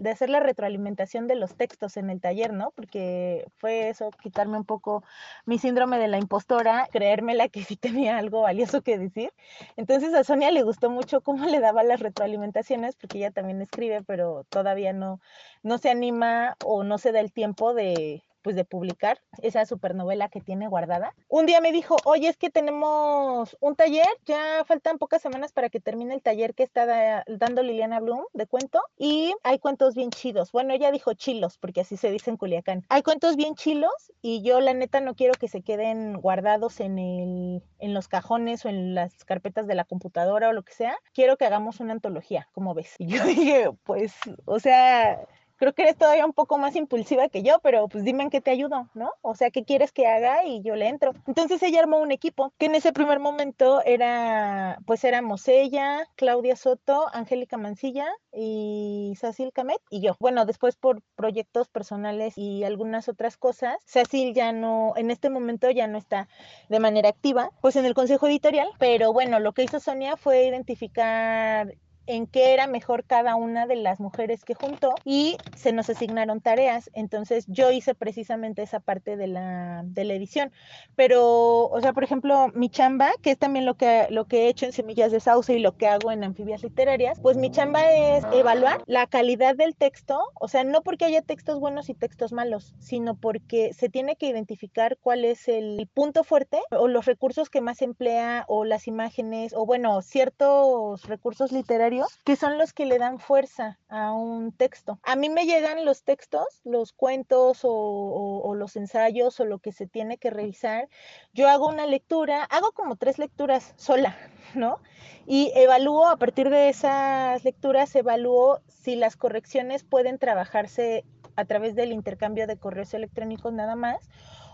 [0.00, 2.72] de hacer la retroalimentación de los textos en el taller, ¿no?
[2.72, 5.04] Porque fue eso, quitarme un poco
[5.46, 9.32] mi síndrome de la impostora, creérmela que sí tenía algo valioso que decir.
[9.76, 14.02] Entonces a Sonia le gustó mucho cómo le daba las retroalimentaciones, porque ella también escribe,
[14.02, 15.20] pero todavía no,
[15.62, 20.28] no se anima o no se da el tiempo de, pues de publicar esa supernovela
[20.28, 21.14] que tiene guardada.
[21.28, 25.68] Un día me dijo, oye, es que tenemos un taller, ya faltan pocas semanas para
[25.68, 30.10] que termine el taller que está dando Liliana Bloom de cuento y hay cuentos bien
[30.10, 30.52] chidos.
[30.52, 32.84] Bueno, ella dijo chilos, porque así se dice en Culiacán.
[32.88, 36.98] Hay cuentos bien chilos y yo la neta no quiero que se queden guardados en,
[36.98, 40.96] el, en los cajones o en las carpetas de la computadora o lo que sea.
[41.12, 42.94] Quiero que hagamos una antología, como ves.
[42.98, 45.26] Y yo dije, pues, o sea,
[45.60, 48.40] creo que eres todavía un poco más impulsiva que yo, pero pues dime en qué
[48.40, 49.12] te ayudo, ¿no?
[49.20, 50.46] O sea, ¿qué quieres que haga?
[50.46, 51.12] Y yo le entro.
[51.26, 56.56] Entonces ella armó un equipo que en ese primer momento era, pues éramos ella, Claudia
[56.56, 60.16] Soto, Angélica Mancilla y Cecil Camet y yo.
[60.18, 65.70] Bueno, después por proyectos personales y algunas otras cosas, Cecil ya no, en este momento
[65.70, 66.26] ya no está
[66.70, 70.46] de manera activa, pues en el consejo editorial, pero bueno, lo que hizo Sonia fue
[70.46, 71.74] identificar
[72.10, 76.40] en qué era mejor cada una de las mujeres que juntó y se nos asignaron
[76.40, 76.90] tareas.
[76.92, 80.50] Entonces yo hice precisamente esa parte de la, de la edición.
[80.96, 84.48] Pero, o sea, por ejemplo, mi chamba, que es también lo que, lo que he
[84.48, 87.80] hecho en Semillas de Sauce y lo que hago en Anfibias Literarias, pues mi chamba
[87.92, 92.32] es evaluar la calidad del texto, o sea, no porque haya textos buenos y textos
[92.32, 97.50] malos, sino porque se tiene que identificar cuál es el punto fuerte o los recursos
[97.50, 102.86] que más emplea o las imágenes o bueno, ciertos recursos literarios que son los que
[102.86, 104.98] le dan fuerza a un texto.
[105.02, 109.86] A mí me llegan los textos, los cuentos o, los ensayos o lo que se
[109.86, 110.88] tiene que revisar.
[111.32, 114.16] Yo hago una lectura, hago como tres lecturas sola,
[114.54, 114.80] ¿no?
[115.26, 121.04] Y evalúo, a partir de esas lecturas, evalúo si las correcciones pueden trabajarse
[121.36, 124.08] a través del intercambio de correos electrónicos nada más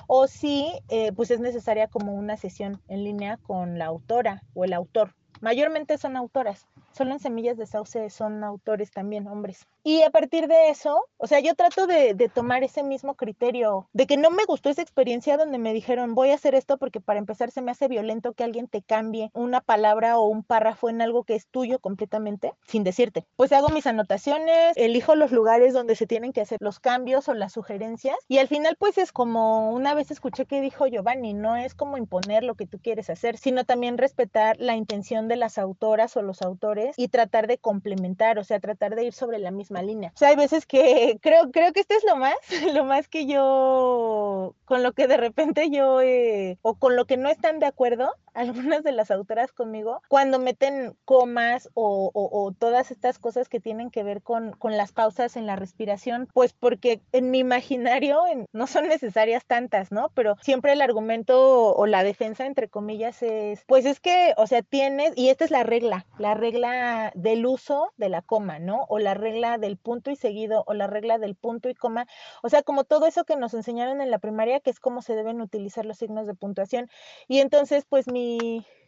[0.07, 4.65] o si eh, pues es necesaria como una sesión en línea con la autora o
[4.65, 5.15] el autor.
[5.41, 9.67] Mayormente son autoras, solo en Semillas de Sauce son autores también, hombres.
[9.85, 14.07] Y a partir de eso, o sea, yo trato de, tomar ese mismo criterio, de
[14.07, 17.21] que no me gustó esa experiencia donde me dijeron, voy a hacer esto porque para
[17.21, 21.03] empezar se me hace violento que alguien te cambie una palabra o un párrafo en
[21.03, 23.27] algo que es tuyo completamente, sin decirte.
[23.37, 27.35] Pues hago mis anotaciones, elijo los lugares donde se tienen que hacer los cambios o
[27.35, 31.57] las sugerencias y al final pues es como una vez escuché que dijo Giovanni, no
[31.57, 35.59] es como imponer lo que tú quieres hacer, sino también respetar la intención de las
[35.59, 39.51] autoras o los autores y tratar de complementar, o sea, tratar de ir sobre la
[39.51, 40.13] misma línea.
[40.15, 42.35] O sea, hay veces que creo, creo que esto es lo más,
[42.75, 47.17] lo más que yo, con lo que de repente yo, eh, o con lo que
[47.17, 52.91] no están de acuerdo, algunas de las autoras conmigo, cuando meten comas o, o, todas
[52.91, 57.01] estas cosas que tienen que ver con, con, las pausas en la respiración, pues porque
[57.13, 58.21] en mi imaginario
[58.53, 60.11] no son necesarias tantas, ¿no?
[60.15, 64.63] Pero siempre el argumento o la defensa, entre comillas, es, pues es que, o sea,
[64.63, 68.85] tienes, y esta es la regla, la regla del uso de la coma, ¿no?
[68.89, 72.07] O la regla del punto y seguido, o la regla del punto y coma.
[72.43, 75.15] O sea, como todo eso que nos enseñaron en la primaria, que es cómo se
[75.17, 76.91] deben utilizar los signos de puntuación.
[77.29, 78.26] Y entonces, pues mi,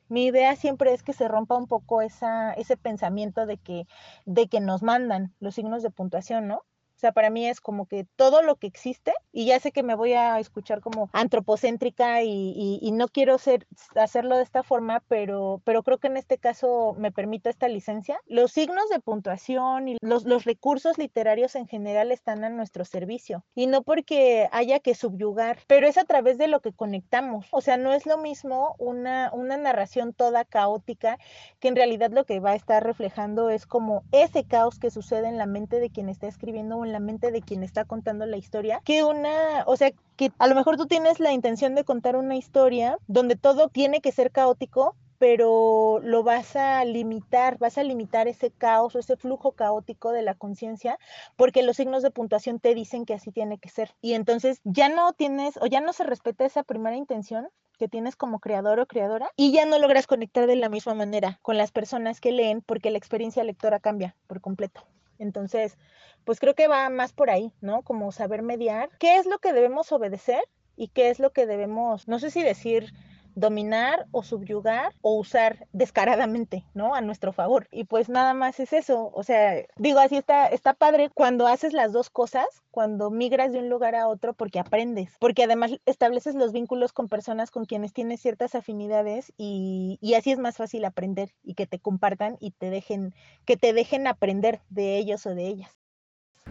[0.08, 3.86] mi idea siempre es que se rompa un poco esa, ese pensamiento de que,
[4.24, 6.62] de que nos mandan los signos de puntuación, ¿no?
[6.98, 9.84] O sea, para mí es como que todo lo que existe, y ya sé que
[9.84, 15.62] me voy a escuchar como antropocéntrica y, no quiero ser, hacerlo de esta forma, pero,
[15.64, 18.18] pero creo que en este caso me permito esta licencia.
[18.26, 23.44] Los signos de puntuación y los, los recursos literarios en general están a nuestro servicio,
[23.54, 27.46] y no porque haya que subyugar, pero es a través de lo que conectamos.
[27.52, 31.16] O sea, no es lo mismo una, una narración toda caótica,
[31.60, 35.28] que en realidad lo que va a estar reflejando es como ese caos que sucede
[35.28, 38.36] en la mente de quien está escribiendo un la mente de quien está contando la
[38.36, 42.16] historia que una, o sea, que a lo mejor tú tienes la intención de contar
[42.16, 47.82] una historia donde todo tiene que ser caótico, pero lo vas a limitar, vas a
[47.82, 50.98] limitar ese caos o ese flujo caótico de la conciencia,
[51.36, 53.94] porque los signos de puntuación te dicen que así tiene que ser.
[54.00, 57.48] Y entonces ya no tienes o ya no se respeta esa primera intención
[57.78, 61.38] que tienes como creador o creadora y ya no logras conectar de la misma manera
[61.42, 64.84] con las personas que leen porque la experiencia lectora cambia por completo.
[65.18, 65.76] Entonces,
[66.24, 67.82] pues creo que va más por ahí, ¿no?
[67.82, 70.42] Como saber mediar qué es lo que debemos obedecer
[70.76, 72.92] y qué es lo que debemos, no sé si decir
[73.38, 76.94] dominar o subyugar o usar descaradamente, ¿no?
[76.94, 77.68] A nuestro favor.
[77.70, 81.72] Y pues nada más es eso, o sea, digo, así está, está padre cuando haces
[81.72, 86.34] las dos cosas, cuando migras de un lugar a otro porque aprendes, porque además estableces
[86.34, 90.84] los vínculos con personas con quienes tienes ciertas afinidades y, y así es más fácil
[90.84, 95.34] aprender y que te compartan y te dejen, que te dejen aprender de ellos o
[95.34, 95.78] de ellas.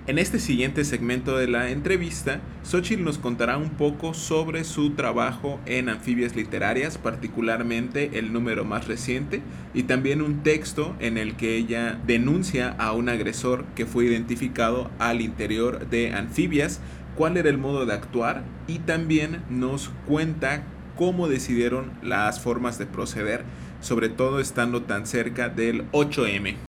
[0.06, 5.60] En este siguiente segmento de la entrevista, Xochitl nos contará un poco sobre su trabajo
[5.66, 9.42] en anfibias literarias, particularmente el número más reciente,
[9.74, 14.90] y también un texto en el que ella denuncia a un agresor que fue identificado
[14.98, 16.80] al interior de anfibias,
[17.18, 20.64] cuál era el modo de actuar y también nos cuenta
[20.96, 23.44] cómo decidieron las formas de proceder,
[23.82, 26.67] sobre todo estando tan cerca del 8M.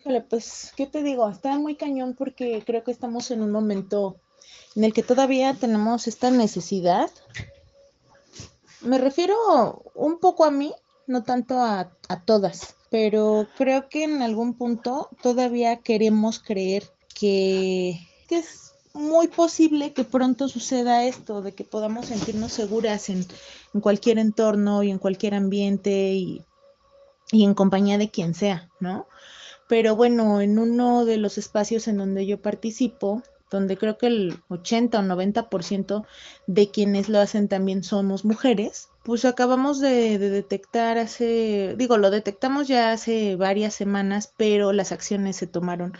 [0.00, 1.28] Híjole, pues, ¿qué te digo?
[1.28, 4.16] Está muy cañón porque creo que estamos en un momento
[4.74, 7.10] en el que todavía tenemos esta necesidad.
[8.80, 10.72] Me refiero un poco a mí,
[11.06, 16.84] no tanto a, a todas, pero creo que en algún punto todavía queremos creer
[17.14, 23.26] que, que es muy posible que pronto suceda esto, de que podamos sentirnos seguras en,
[23.74, 26.42] en cualquier entorno y en cualquier ambiente y,
[27.32, 29.06] y en compañía de quien sea, ¿no?
[29.70, 34.42] Pero bueno, en uno de los espacios en donde yo participo, donde creo que el
[34.48, 36.04] 80 o 90%
[36.48, 42.10] de quienes lo hacen también somos mujeres, pues acabamos de, de, detectar hace, digo, lo
[42.10, 45.92] detectamos ya hace varias semanas, pero las acciones se tomaron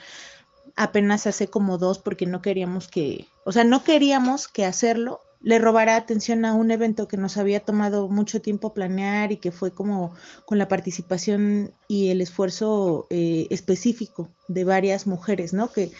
[0.76, 5.58] apenas hace como dos porque no queríamos que, o sea, no queríamos que hacerlo le
[5.58, 9.72] robará atención a un evento que nos había tomado mucho tiempo planear y que fue
[9.72, 15.72] como con la participación y el esfuerzo eh, específico de varias mujeres, ¿no?
[15.72, 15.90] Que,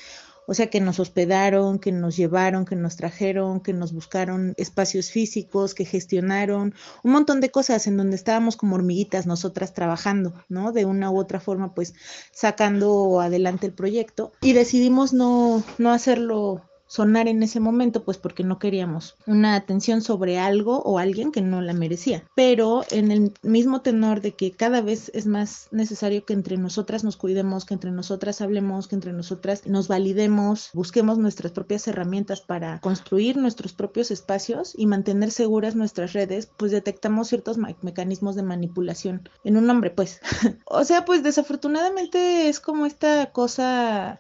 [0.50, 5.12] o sea, que nos hospedaron, que nos llevaron, que nos trajeron, que nos buscaron espacios
[5.12, 10.72] físicos, que gestionaron un montón de cosas en donde estábamos como hormiguitas nosotras trabajando, ¿no?
[10.72, 11.94] De una u otra forma, pues
[12.32, 18.42] sacando adelante el proyecto y decidimos no, no hacerlo sonar en ese momento, pues porque
[18.42, 22.24] no queríamos una atención sobre algo o alguien que no la merecía.
[22.34, 27.04] Pero en el mismo tenor de que cada vez es más necesario que entre nosotras
[27.04, 32.40] nos cuidemos, que entre nosotras hablemos, que entre nosotras nos validemos, busquemos nuestras propias herramientas
[32.40, 38.42] para construir nuestros propios espacios y mantener seguras nuestras redes, pues detectamos ciertos mecanismos de
[38.42, 40.20] manipulación en un hombre, pues.
[40.64, 44.18] o sea, pues desafortunadamente es como esta cosa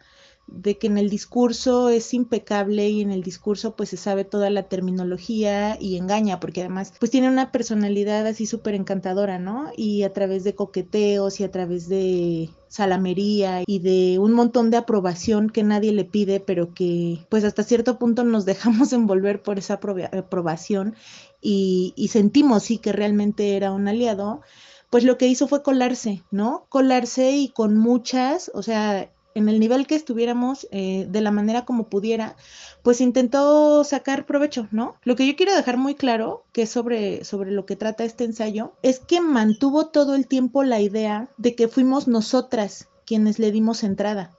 [0.52, 4.50] de que en el discurso es impecable y en el discurso pues se sabe toda
[4.50, 9.70] la terminología y engaña porque además pues tiene una personalidad así súper encantadora, ¿no?
[9.76, 14.76] Y a través de coqueteos y a través de salamería y de un montón de
[14.76, 19.58] aprobación que nadie le pide pero que pues hasta cierto punto nos dejamos envolver por
[19.58, 20.94] esa aprobación
[21.40, 24.42] y, y sentimos sí que realmente era un aliado
[24.90, 26.66] pues lo que hizo fue colarse, ¿no?
[26.68, 31.64] Colarse y con muchas, o sea, en el nivel que estuviéramos, eh, de la manera
[31.64, 32.36] como pudiera,
[32.82, 34.96] pues intentó sacar provecho, ¿no?
[35.04, 38.72] Lo que yo quiero dejar muy claro, que sobre, sobre lo que trata este ensayo,
[38.82, 43.82] es que mantuvo todo el tiempo la idea de que fuimos nosotras quienes le dimos
[43.82, 44.32] entrada.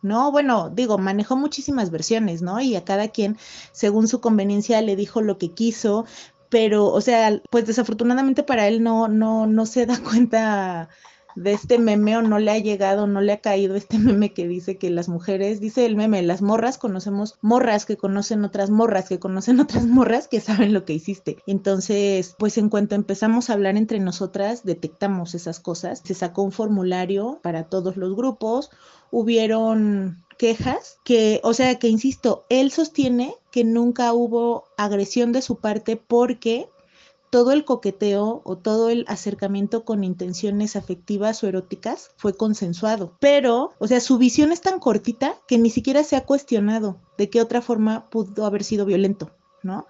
[0.00, 2.60] No, bueno, digo, manejó muchísimas versiones, ¿no?
[2.60, 3.36] Y a cada quien,
[3.72, 6.04] según su conveniencia, le dijo lo que quiso,
[6.48, 10.88] pero, o sea, pues desafortunadamente para él no, no, no se da cuenta
[11.42, 14.48] de este meme o no le ha llegado, no le ha caído este meme que
[14.48, 19.08] dice que las mujeres, dice el meme, las morras conocemos morras que conocen otras morras,
[19.08, 21.38] que conocen otras morras que saben lo que hiciste.
[21.46, 26.02] Entonces, pues en cuanto empezamos a hablar entre nosotras, detectamos esas cosas.
[26.04, 28.70] Se sacó un formulario para todos los grupos,
[29.10, 35.56] hubieron quejas que, o sea, que insisto, él sostiene que nunca hubo agresión de su
[35.56, 36.68] parte porque
[37.30, 43.16] todo el coqueteo o todo el acercamiento con intenciones afectivas o eróticas fue consensuado.
[43.20, 47.30] Pero, o sea, su visión es tan cortita que ni siquiera se ha cuestionado de
[47.30, 49.30] qué otra forma pudo haber sido violento,
[49.62, 49.86] ¿no?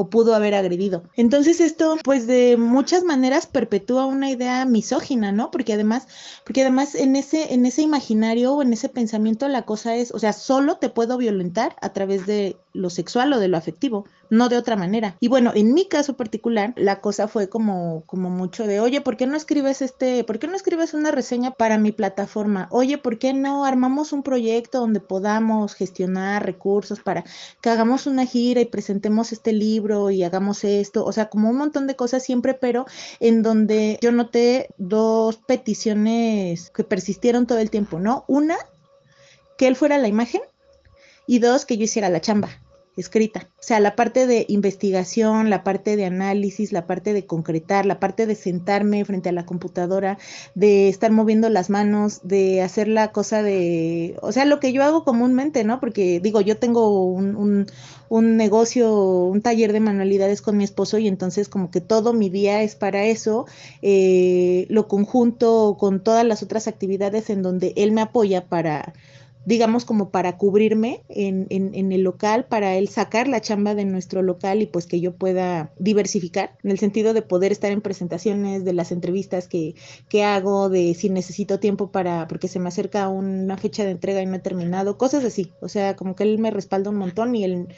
[0.00, 1.02] o pudo haber agredido.
[1.16, 5.50] Entonces esto pues de muchas maneras perpetúa una idea misógina, ¿no?
[5.50, 6.06] Porque además,
[6.44, 10.20] porque además en ese en ese imaginario o en ese pensamiento la cosa es, o
[10.20, 14.48] sea, solo te puedo violentar a través de lo sexual o de lo afectivo, no
[14.48, 15.16] de otra manera.
[15.20, 19.16] Y bueno, en mi caso particular, la cosa fue como como mucho de, "Oye, ¿por
[19.16, 22.68] qué no escribes este, por qué no escribes una reseña para mi plataforma?
[22.70, 27.24] Oye, ¿por qué no armamos un proyecto donde podamos gestionar recursos para
[27.60, 31.56] que hagamos una gira y presentemos este libro y hagamos esto, o sea, como un
[31.56, 32.86] montón de cosas siempre, pero
[33.20, 38.24] en donde yo noté dos peticiones que persistieron todo el tiempo, ¿no?
[38.28, 38.56] Una,
[39.56, 40.40] que él fuera la imagen
[41.26, 42.48] y dos, que yo hiciera la chamba.
[43.00, 43.48] Escrita.
[43.58, 48.00] O sea, la parte de investigación, la parte de análisis, la parte de concretar, la
[48.00, 50.18] parte de sentarme frente a la computadora,
[50.54, 54.82] de estar moviendo las manos, de hacer la cosa de, o sea, lo que yo
[54.82, 55.80] hago comúnmente, ¿no?
[55.80, 57.66] Porque digo, yo tengo un,
[58.08, 58.92] un, negocio,
[59.24, 62.74] un taller de manualidades con mi esposo y entonces como que todo mi día es
[62.74, 63.46] para eso,
[63.82, 68.92] eh, lo conjunto con todas las otras actividades en donde él me apoya para
[69.48, 74.20] digamos, como para cubrirme en, en, el local, para él sacar la chamba de nuestro
[74.20, 78.66] local y pues que yo pueda diversificar, en el sentido de poder estar en presentaciones,
[78.66, 79.74] de las entrevistas que,
[80.10, 84.20] que hago, de si necesito tiempo para, porque se me acerca una fecha de entrega
[84.20, 85.50] y no he terminado, cosas así.
[85.62, 87.68] O sea, como que él me respalda un montón y él,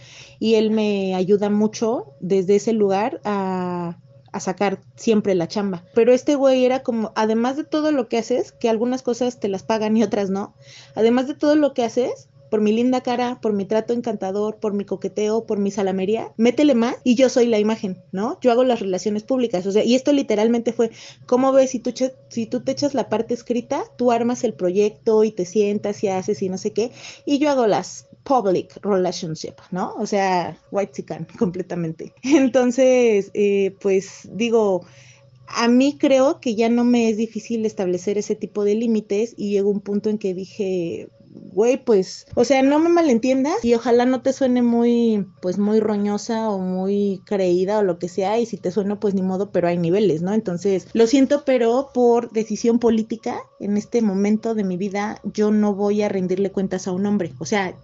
[0.41, 3.97] y él me ayuda mucho desde ese lugar a
[4.33, 5.85] a sacar siempre la chamba.
[5.95, 9.49] Pero este güey era como, además de todo lo que haces, que algunas cosas te
[9.49, 10.55] las pagan y otras no,
[10.95, 14.75] además de todo lo que haces, por mi linda cara, por mi trato encantador, por
[14.75, 18.39] mi coqueteo, por mi salamería, métele más y yo soy la imagen, ¿no?
[18.41, 20.91] Yo hago las relaciones públicas, o sea, y esto literalmente fue,
[21.27, 21.71] ¿cómo ves?
[21.71, 21.95] Si tú,
[22.29, 26.09] si tú te echas la parte escrita, tú armas el proyecto y te sientas y
[26.09, 26.91] haces y no sé qué,
[27.25, 29.95] y yo hago las public relationship, ¿no?
[29.95, 32.15] O sea, white chican completamente.
[32.23, 34.85] Entonces, eh, pues digo,
[35.49, 39.51] a mí creo que ya no me es difícil establecer ese tipo de límites y
[39.51, 44.05] llegó un punto en que dije, güey, pues, o sea, no me malentiendas y ojalá
[44.05, 48.47] no te suene muy, pues, muy roñosa o muy creída o lo que sea, y
[48.47, 50.33] si te suena, pues ni modo, pero hay niveles, ¿no?
[50.33, 55.75] Entonces, lo siento, pero por decisión política, en este momento de mi vida, yo no
[55.75, 57.77] voy a rendirle cuentas a un hombre, o sea,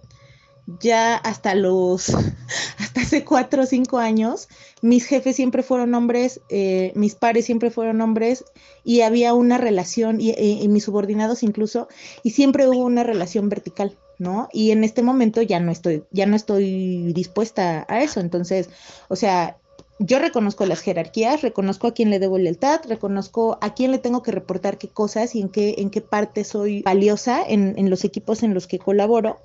[0.79, 2.09] ya hasta los,
[2.77, 4.47] hasta hace cuatro o cinco años,
[4.81, 8.45] mis jefes siempre fueron hombres, eh, mis pares siempre fueron hombres
[8.83, 11.87] y había una relación, y, mis subordinados incluso,
[12.23, 14.49] y siempre hubo una relación vertical, ¿no?
[14.51, 18.69] Y en este momento ya no estoy, ya no estoy dispuesta a eso, entonces,
[19.07, 19.57] o sea,
[19.99, 24.21] yo reconozco las jerarquías, reconozco a quién le debo lealtad, reconozco a quién le tengo
[24.21, 28.03] que reportar qué cosas y en qué, en qué parte soy valiosa en, en los
[28.03, 29.39] equipos en los que colaboro,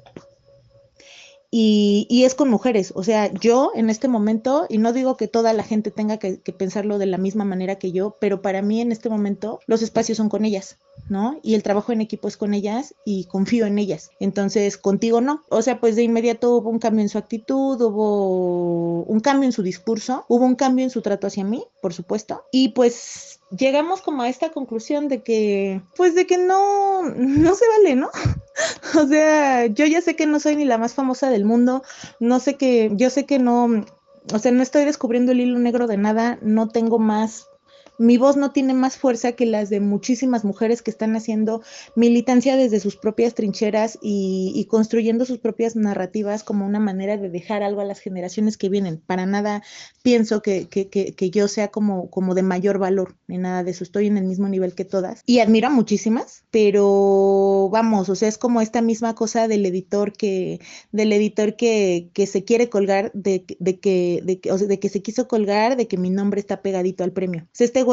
[1.55, 2.95] y, y, es con mujeres.
[2.97, 6.41] O sea, yo en este momento, y no digo que toda la gente tenga que,
[6.41, 9.83] que, pensarlo de la misma manera que yo, pero para mí en este momento los
[9.83, 10.79] espacios son con ellas,
[11.11, 11.39] ¿no?
[11.43, 14.13] Y el trabajo en equipo es con ellas y confío en ellas.
[14.19, 15.43] Entonces, contigo no.
[15.51, 19.53] O sea, pues de inmediato hubo un cambio en su actitud, hubo un cambio en
[19.53, 22.45] su discurso, hubo un cambio en su trato hacia mí, por supuesto.
[22.51, 27.65] Y pues llegamos como a esta conclusión de que, pues de que no, no se
[27.69, 28.11] vale, ¿no?
[28.99, 31.83] o sea, yo ya sé que no soy ni la más famosa del mundo,
[32.21, 33.85] no sé que, yo sé que no,
[34.33, 37.49] o sea, no estoy descubriendo el hilo negro de nada, no tengo más
[38.03, 41.63] mi voz no tiene más fuerza que las de muchísimas mujeres que están haciendo
[41.95, 47.63] militancia desde sus propias trincheras y, construyendo sus propias narrativas como una manera de dejar
[47.63, 49.03] algo a las generaciones que vienen.
[49.07, 49.63] Para nada
[50.03, 50.69] pienso que,
[51.33, 53.85] yo sea como, de mayor valor, ni nada de eso.
[53.85, 55.23] Estoy en el mismo nivel que todas.
[55.27, 60.13] Y admiro a muchísimas, pero vamos, o sea, es como esta misma cosa del editor
[60.13, 64.81] que, del editor que, que se quiere colgar de, de que, de, o sea, de
[64.81, 67.47] que se quiso colgar de que mi nombre está pegadito al premio.
[67.59, 67.85] O este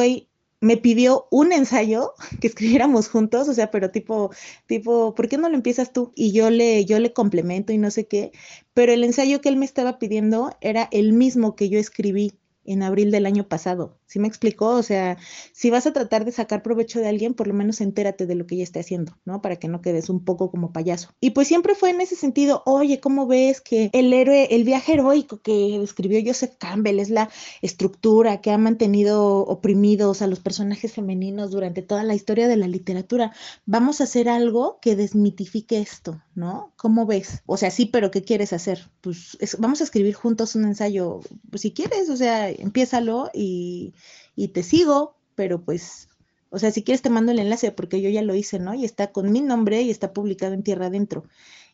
[0.61, 4.31] me pidió un ensayo que escribiéramos juntos, o sea, pero tipo,
[4.67, 6.11] tipo, ¿por qué no lo empiezas tú?
[6.15, 8.31] Y yo le, yo le complemento y no sé qué,
[8.73, 12.33] pero el ensayo que él me estaba pidiendo era el mismo que yo escribí
[12.69, 13.97] en abril del año pasado.
[14.05, 14.69] ¿Sí me explicó?
[14.69, 15.17] O sea,
[15.53, 18.45] si vas a tratar de sacar provecho de alguien, por lo menos entérate de lo
[18.45, 19.41] que ella está haciendo, ¿no?
[19.41, 21.09] Para que no quedes un poco como payaso.
[21.19, 24.93] Y pues siempre fue en ese sentido, oye, ¿cómo ves que el héroe, el viaje
[24.93, 27.29] heroico que describió Joseph Campbell es la
[27.61, 32.67] estructura que ha mantenido oprimidos a los personajes femeninos durante toda la historia de la
[32.67, 33.33] literatura?
[33.65, 36.71] Vamos a hacer algo que desmitifique esto, ¿no?
[36.77, 37.41] ¿Cómo ves?
[37.45, 38.89] O sea, sí, pero ¿qué quieres hacer?
[39.01, 43.93] Pues vamos a escribir juntos un ensayo, pues si quieres, o sea, empiézalo y
[44.39, 46.07] y te sigo, pero pues,
[46.49, 48.73] o sea, si quieres te mando el enlace porque yo ya lo hice, ¿no?
[48.73, 51.25] Y está con mi nombre y está publicado en Tierra Adentro.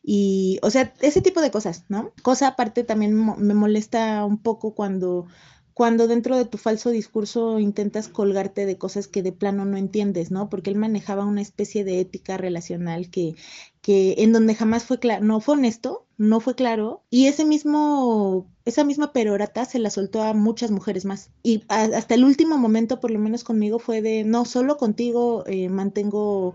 [0.01, 2.11] Y, o sea, ese tipo de cosas, ¿no?
[2.23, 5.27] Cosa aparte también me molesta un poco cuando
[5.75, 10.31] cuando dentro de tu falso discurso intentas colgarte de cosas que de plano no entiendes,
[10.31, 10.49] ¿no?
[10.49, 13.35] Porque él manejaba una especie de ética relacional que,
[13.81, 18.47] que en donde jamás fue claro, no fue honesto, no fue claro, y ese mismo,
[18.63, 21.29] esa misma perorata se la soltó a muchas mujeres más.
[21.43, 25.67] Y hasta el último momento, por lo menos conmigo, fue de, no, solo contigo eh,
[25.67, 26.53] mantengo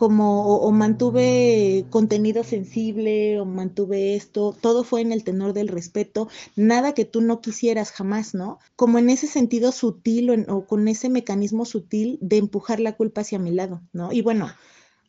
[0.00, 6.26] como o, mantuve contenido sensible o mantuve esto, todo fue en el tenor del respeto,
[6.56, 8.60] nada que tú no quisieras jamás, ¿no?
[8.76, 13.20] Como en ese sentido sutil o, o con ese mecanismo sutil de empujar la culpa
[13.20, 14.10] hacia mi lado, ¿no?
[14.10, 14.48] Y bueno,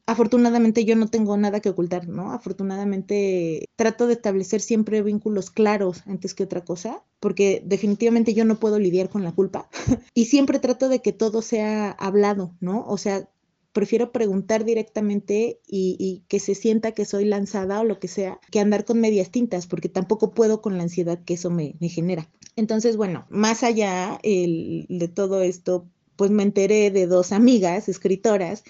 [0.08, 2.34] afortunadamente yo no tengo nada que ocultar, ¿no?
[2.34, 8.60] Afortunadamente trato de establecer siempre vínculos claros antes que otra cosa, porque definitivamente yo no
[8.60, 9.70] puedo lidiar con la culpa
[10.14, 12.84] y siempre trato de que todo sea hablado, ¿no?
[12.88, 13.30] O sea,
[13.74, 18.60] prefiero preguntar directamente y, que se sienta que soy lanzada o lo que sea, que
[18.60, 22.30] andar con medias tintas, porque tampoco puedo con la ansiedad que eso me, genera.
[22.56, 28.64] Entonces, bueno, más allá de todo esto, pues me enteré de dos amigas escritoras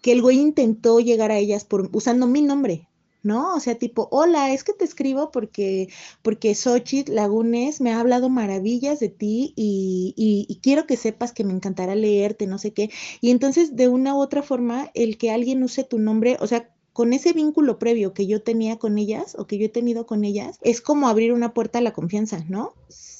[0.00, 2.88] que el güey intentó llegar a ellas por, usando mi nombre,
[3.24, 3.54] ¿no?
[3.54, 5.88] O sea, tipo, hola, es que te escribo porque,
[6.22, 11.44] porque Xochitl Lagunes me ha hablado maravillas de ti y, y, quiero que sepas que
[11.44, 12.90] me encantará leerte, no sé qué.
[13.20, 16.70] Y entonces, de una u otra forma, el que alguien use tu nombre, o sea,
[16.92, 20.24] con ese vínculo previo que yo tenía con ellas o que yo he tenido con
[20.24, 22.74] ellas, es como abrir una puerta a la confianza, ¿no?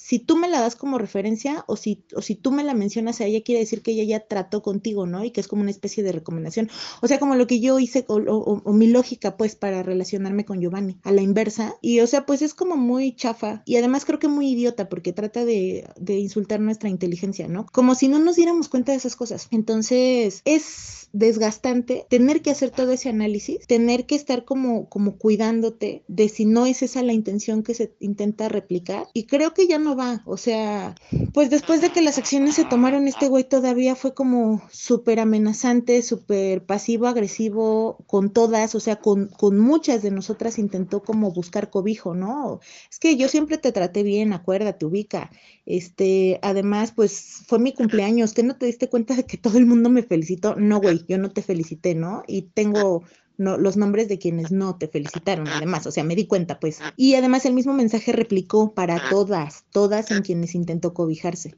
[0.05, 3.23] Si tú me la das como referencia o si, o si tú me la mencionas
[3.23, 5.25] a ella, quiere decir que ella ya trató contigo, ¿no?
[5.25, 6.69] Y que es como una especie de recomendación.
[7.01, 10.99] O sea, como lo que yo hice o, mi lógica, pues, para relacionarme con Giovanni,
[11.05, 11.77] a la inversa.
[11.81, 15.15] Y, o sea, pues es como muy chafa y además creo que muy idiota porque
[15.15, 17.65] trata de, de insultar nuestra inteligencia, ¿no?
[17.73, 19.49] Como si no nos diéramos cuenta de esas cosas.
[19.53, 26.03] Entonces, es desgastante tener que hacer todo ese análisis, tener que estar como, como cuidándote
[26.09, 29.07] de si no es esa la intención que se intenta replicar.
[29.15, 30.97] Y creo que ya no va, o sea,
[31.33, 36.03] pues después de que las acciones se tomaron, este güey todavía fue como súper amenazante,
[36.03, 41.71] súper pasivo, agresivo con todas, o sea, con, con muchas de nosotras intentó como buscar
[41.71, 42.59] cobijo, ¿no?
[42.91, 45.31] Es que yo siempre te traté bien, acuérdate, ubica.
[45.65, 49.67] Este, además, pues fue mi cumpleaños, ¿que no te diste cuenta de que todo el
[49.67, 50.57] mundo me felicitó?
[50.57, 52.23] No, güey, yo no te felicité, ¿no?
[52.27, 53.03] Y tengo
[53.37, 56.79] los nombres de quienes no te felicitaron, además, o sea, me di cuenta, pues.
[56.97, 61.55] Y además el mismo mensaje replicó para todas, todas en quienes intentó cobijarse,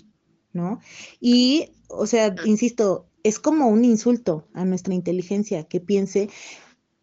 [0.53, 0.80] ¿no?
[1.20, 6.30] Y, o sea, insisto, es como un insulto a nuestra inteligencia que piense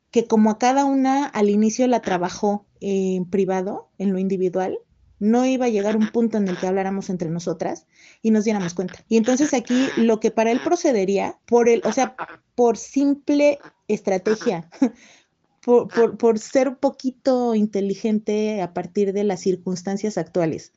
[0.10, 4.80] que como a cada una al inicio la trabajó en privado, en lo individual,
[5.24, 7.88] no iba a llegar un punto en el que habláramos entre nosotras
[8.22, 9.06] y nos diéramos cuenta.
[9.08, 12.16] Y entonces aquí lo que para él procedería, por el, o sea,
[12.56, 13.58] por simple
[13.88, 14.70] estrategia,
[15.66, 20.74] por, por, por ser un poquito inteligente a partir de las circunstancias actuales,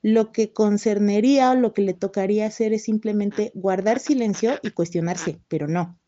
[0.00, 5.40] lo que concernería o lo que le tocaría hacer es simplemente guardar silencio y cuestionarse,
[5.48, 5.98] pero no.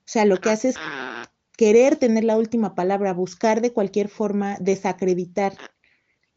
[0.00, 0.76] O sea, lo que hace es
[1.56, 5.52] querer tener la última palabra, buscar de cualquier forma desacreditar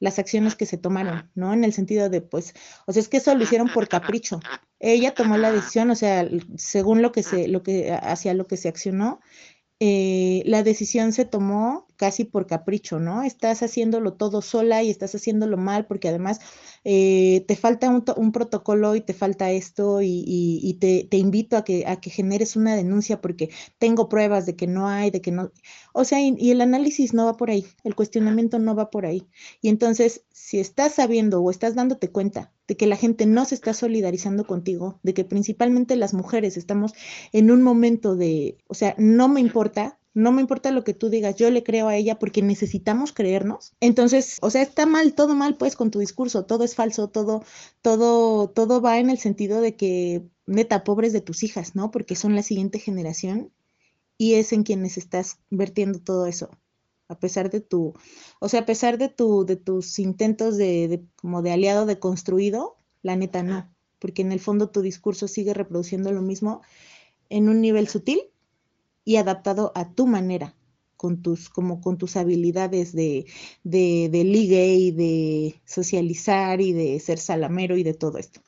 [0.03, 1.53] las acciones que se tomaron, ¿no?
[1.53, 2.53] En el sentido de, pues,
[2.85, 4.41] o sea, es que eso lo hicieron por capricho.
[4.77, 6.27] Ella tomó la decisión, o sea,
[6.57, 9.21] según lo que se, lo que, hacia lo que se accionó,
[9.79, 13.23] eh, la decisión se tomó casi por capricho, ¿no?
[13.23, 16.41] Estás haciéndolo todo sola y estás haciéndolo mal porque además
[16.83, 22.01] eh, te falta un, protocolo y te falta esto y, te, invito a que, a
[22.01, 25.53] que generes una denuncia porque tengo pruebas de que no hay, de que no...
[25.93, 29.25] O sea, y, el análisis no va por ahí, el cuestionamiento no va por ahí.
[29.61, 33.55] Y entonces, si estás sabiendo o estás dándote cuenta de que la gente no se
[33.55, 36.91] está solidarizando contigo, de que principalmente las mujeres estamos
[37.31, 41.09] en un momento de, o sea, no me importa, no me importa lo que tú
[41.09, 43.73] digas, yo le creo a ella porque necesitamos creernos.
[43.79, 47.43] Entonces, o sea, está mal, todo mal pues con tu discurso, todo es falso, todo,
[47.81, 51.89] todo, todo va en el sentido de que, neta, pobres de tus hijas, ¿no?
[51.89, 53.51] Porque son la siguiente generación
[54.17, 56.51] y es en quienes estás vertiendo todo eso.
[57.07, 57.93] A pesar de tu,
[58.39, 62.77] o sea, a pesar de tu, de tus intentos de, de como de aliado deconstruido,
[63.01, 66.61] la neta no, porque en el fondo tu discurso sigue reproduciendo lo mismo
[67.29, 68.32] en un nivel sutil
[69.05, 70.55] y adaptado a tu manera,
[70.97, 73.25] con tus, como con tus habilidades de,
[73.63, 78.41] de, de ligue y de socializar y de ser salamero y de todo esto.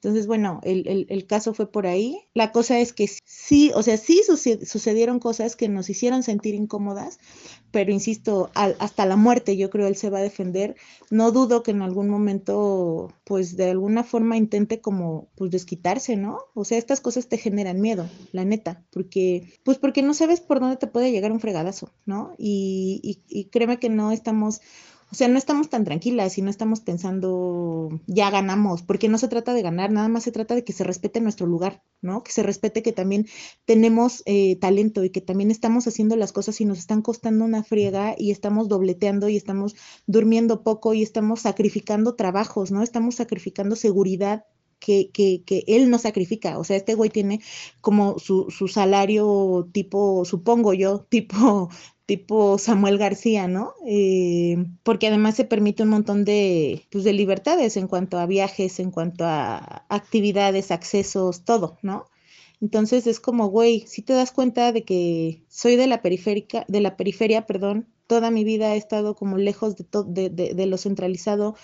[0.00, 2.20] Entonces, bueno, el, caso fue por ahí.
[2.32, 7.18] La cosa es que sí, o sea, sí sucedieron cosas que nos hicieron sentir incómodas,
[7.72, 10.76] pero insisto, hasta la muerte yo creo él se va a defender.
[11.10, 16.44] No dudo que en algún momento, pues de alguna forma intente como, pues desquitarse, ¿no?
[16.54, 20.60] O sea, estas cosas te generan miedo, la neta, porque, pues porque no sabes por
[20.60, 22.34] dónde te puede llegar un fregadazo, ¿no?
[22.38, 24.60] Y, y, y créeme que no estamos
[25.10, 29.28] o sea, no estamos tan tranquilas y no estamos pensando, ya ganamos, porque no se
[29.28, 32.22] trata de ganar, nada más se trata de que se respete nuestro lugar, ¿no?
[32.22, 33.26] Que se respete que también
[33.64, 37.64] tenemos eh, talento y que también estamos haciendo las cosas y nos están costando una
[37.64, 42.82] friega y estamos dobleteando y estamos durmiendo poco y estamos sacrificando trabajos, ¿no?
[42.82, 44.44] Estamos sacrificando seguridad
[44.78, 46.58] que, que, que, él no sacrifica.
[46.58, 47.40] O sea, este güey tiene
[47.80, 51.70] como su, su salario tipo, supongo yo, tipo
[52.08, 53.74] tipo Samuel García, ¿no?
[53.86, 58.80] Eh, porque además se permite un montón de, pues, de libertades en cuanto a viajes,
[58.80, 62.06] en cuanto a actividades, accesos, todo, ¿no?
[62.62, 66.80] Entonces es como, güey, si te das cuenta de que soy de la periférica, de
[66.80, 70.78] la periferia, perdón, toda mi vida he estado como lejos de, de, de, de, lo
[70.78, 71.56] centralizado.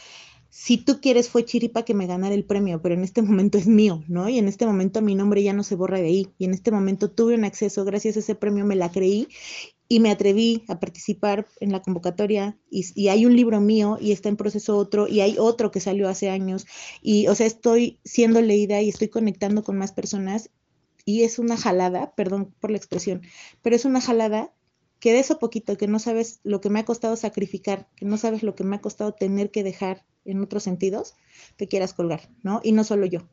[0.51, 3.67] Si tú quieres, fue chiripa que me ganara el premio, pero en este momento es
[3.67, 4.29] mío, ¿no?
[4.29, 6.29] Y en este momento mi nombre ya no se borra de ahí.
[6.39, 9.29] Y en este momento tuve un acceso, gracias a ese premio me la creí
[9.89, 14.29] y me atreví a participar en la convocatoria y, hay un libro mío y está
[14.29, 16.67] en proceso otro y hay otro que salió hace años
[17.03, 20.51] y o sea estoy siendo leída y estoy conectando con más personas
[21.05, 23.23] y es una jalada, perdón por la expresión,
[23.63, 24.55] pero es una jalada
[25.01, 28.17] que de eso poquito, que no sabes lo que me ha costado sacrificar, que no
[28.17, 31.15] sabes lo que me ha costado tener que dejar en otros sentidos,
[31.57, 32.61] te quieras colgar, ¿no?
[32.65, 33.29] Y no solo yo.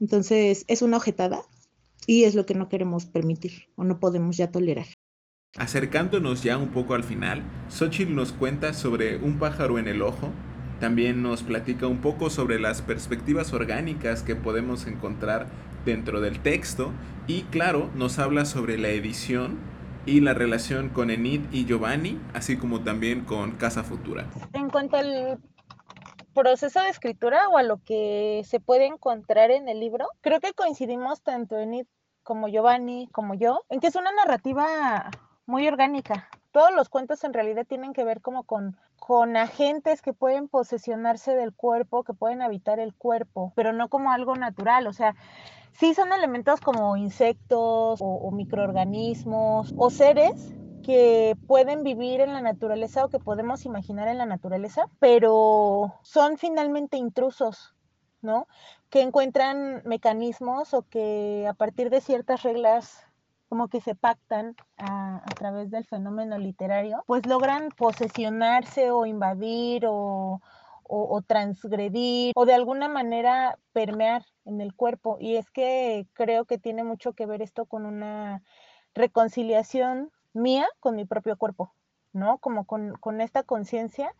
[0.00, 1.42] Entonces, es una ojetada
[2.08, 4.86] y es lo que no queremos permitir o no podemos ya tolerar.
[5.56, 10.30] Acercándonos ya un poco al final, Xochitl nos cuenta sobre un pájaro en el ojo,
[10.80, 15.46] también nos platica un poco sobre las perspectivas orgánicas que podemos encontrar
[15.84, 16.90] dentro del texto
[17.28, 19.58] y claro, nos habla sobre la edición
[20.06, 24.26] y la relación con Enid y Giovanni, así como también con Casa Futura.
[24.54, 25.38] En cuanto al
[26.34, 30.52] proceso de escritura o a lo que se puede encontrar en el libro, creo que
[30.52, 31.86] coincidimos tanto Enid
[32.24, 35.10] como Giovanni como yo en que es una narrativa
[35.46, 36.28] muy orgánica.
[36.52, 41.34] Todos los cuentos en realidad tienen que ver como con, con agentes que pueden posesionarse
[41.34, 44.86] del cuerpo, que pueden habitar el cuerpo, pero no como algo natural.
[44.86, 45.16] O sea,
[45.72, 52.42] sí son elementos como insectos o, o microorganismos o seres que pueden vivir en la
[52.42, 57.74] naturaleza o que podemos imaginar en la naturaleza, pero son finalmente intrusos,
[58.20, 58.46] ¿no?
[58.90, 63.06] Que encuentran mecanismos o que a partir de ciertas reglas
[63.54, 70.40] como que se pactan a, través del fenómeno literario, pues logran posesionarse o invadir o,
[70.82, 75.18] o, o, transgredir o de alguna manera permear en el cuerpo.
[75.20, 78.42] Y es que creo que tiene mucho que ver esto con una
[78.92, 81.72] reconciliación mía con mi propio cuerpo,
[82.12, 82.38] ¿no?
[82.38, 84.16] Como con, con esta conciencia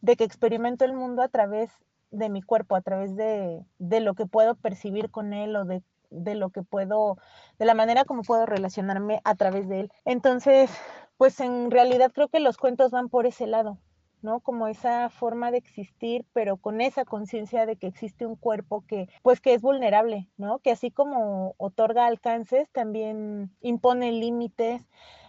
[0.00, 1.70] de que experimento el mundo a través
[2.10, 5.84] de mi cuerpo, a través de, de lo que puedo percibir con él o de
[6.12, 7.16] de lo que puedo,
[7.58, 9.92] de la manera como puedo relacionarme a través de él.
[10.04, 10.70] Entonces,
[11.16, 13.78] pues en realidad creo que los cuentos van por ese lado,
[14.22, 14.40] ¿no?
[14.40, 19.08] Como esa forma de existir, pero con esa conciencia de que existe un cuerpo que,
[19.22, 20.58] pues que es vulnerable, ¿no?
[20.60, 24.82] Que así como otorga alcances, también impone límites,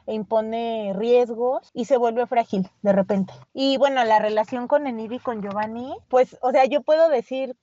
[0.06, 3.34] e impone riesgos y se vuelve frágil de repente.
[3.54, 7.56] Y bueno, la relación con Enid y con Giovanni, pues, o sea, yo puedo decir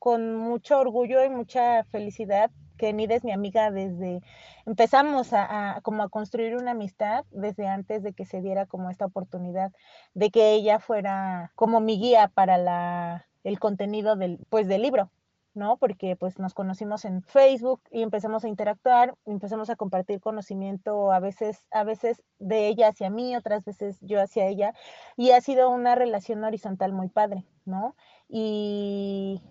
[0.00, 4.22] con mucho orgullo y mucha felicidad que Nida es mi amiga desde,
[4.64, 8.88] empezamos a, a, como a construir una amistad desde antes de que se diera como
[8.88, 9.70] esta oportunidad
[10.14, 15.10] de que ella fuera como mi guía para la, el contenido del, pues del libro,
[15.52, 15.76] ¿no?
[15.76, 21.20] Porque pues nos conocimos en Facebook y empezamos a interactuar, empezamos a compartir conocimiento a
[21.20, 24.72] veces, a veces de ella hacia mí, otras veces yo hacia ella,
[25.18, 27.94] y ha sido una relación horizontal muy padre, ¿no?
[28.26, 29.42] Y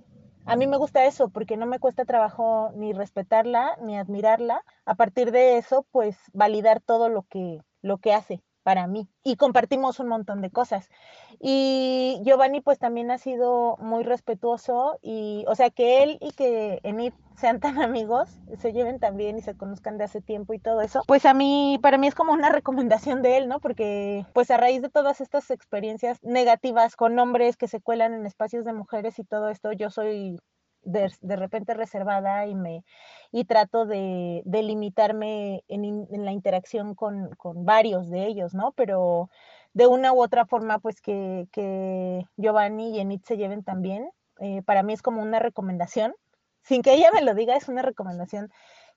[0.49, 4.63] a mí me gusta eso porque no me cuesta trabajo ni respetarla ni admirarla.
[4.85, 9.35] A partir de eso, pues validar todo lo que, lo que hace para mí y
[9.35, 10.91] compartimos un montón de cosas.
[11.39, 16.79] Y Giovanni pues también ha sido muy respetuoso y, o sea, que él y que
[16.83, 20.59] Enid sean tan amigos, se lleven tan bien y se conozcan de hace tiempo y
[20.59, 23.59] todo eso, pues a mí, para mí es como una recomendación de él, ¿no?
[23.59, 28.27] Porque pues a raíz de todas estas experiencias negativas con hombres que se cuelan en
[28.27, 30.37] espacios de mujeres y todo esto, yo soy
[30.83, 32.83] de, repente reservada y me
[33.31, 38.71] y trato de, de limitarme en, en, la interacción con, con, varios de ellos, ¿no?
[38.71, 39.29] Pero
[39.73, 44.09] de una u otra forma, pues que, que Giovanni y Enid se lleven también,
[44.39, 46.15] eh, para mí es como una recomendación,
[46.63, 48.51] sin que ella me lo diga, es una recomendación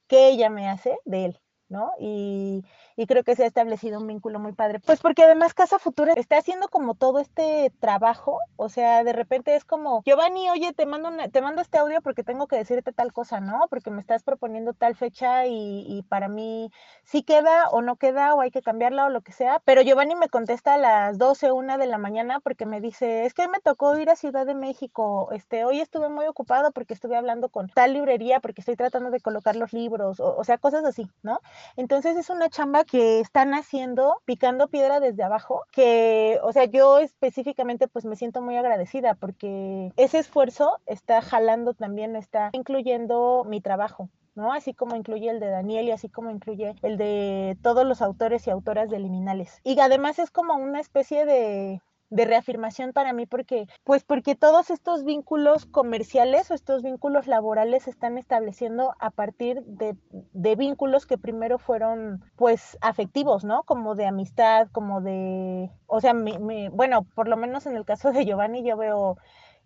[0.07, 1.93] que ella me hace de él, ¿no?
[1.99, 2.64] Y,
[3.03, 4.80] y, creo que se ha establecido un vínculo muy padre.
[4.80, 9.55] Pues porque además Casa Futura está haciendo como todo este trabajo, o sea, de repente
[9.57, 13.12] es como, Giovanni, oye, te mando, te mando este audio porque tengo que decirte tal
[13.12, 13.66] cosa, ¿no?
[13.68, 16.70] Porque me estás proponiendo tal fecha y, para mí
[17.05, 20.14] sí queda o no queda o hay que cambiarla o lo que sea, pero Giovanni
[20.14, 23.61] me contesta a las 12, una de la mañana porque me dice, es que me
[23.61, 27.68] tocó ir a Ciudad de México, este, hoy estuve muy ocupado porque estuve hablando con
[27.68, 31.40] tal librería porque estoy tratando de colocar los libros, o, o sea, cosas así, ¿no?
[31.76, 36.99] Entonces es una chamba que están haciendo, picando piedra desde abajo, que, o sea, yo
[36.99, 43.62] específicamente pues me siento muy agradecida porque ese esfuerzo está jalando también, está incluyendo mi
[43.62, 44.11] trabajo.
[44.34, 44.53] ¿no?
[44.53, 48.47] Así como incluye el de Daniel y así como incluye el de todos los autores
[48.47, 49.61] y autoras de liminales.
[49.64, 51.80] Y además es como una especie de,
[52.13, 57.85] de reafirmación para mí porque, pues porque todos estos vínculos comerciales o estos vínculos laborales
[57.85, 63.63] se están estableciendo a partir de, de vínculos que primero fueron pues afectivos, ¿no?
[63.63, 68.13] Como de amistad, como de, o sea, mi, bueno, por lo menos en el caso
[68.13, 69.17] de Giovanni yo veo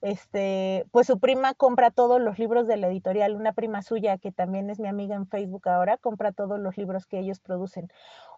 [0.03, 4.33] este, pues su prima compra todos los libros de la editorial, una prima suya que
[4.33, 7.89] también es mi amiga en Facebook ahora, compra todos los libros que ellos producen.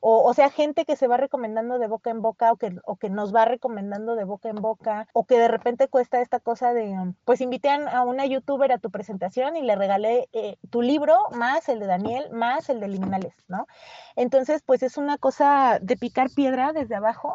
[0.01, 3.47] O, sea, gente que se va recomendando de boca en boca o que, nos va
[3.47, 6.95] recomendando de boca en boca, o que de repente cuesta esta cosa de,
[7.25, 11.69] pues invité a una youtuber a tu presentación y le regalé eh, tu libro más
[11.69, 13.67] el de Daniel, más el de Liminales, ¿no?
[14.15, 17.35] Entonces, pues es una cosa de picar piedra desde abajo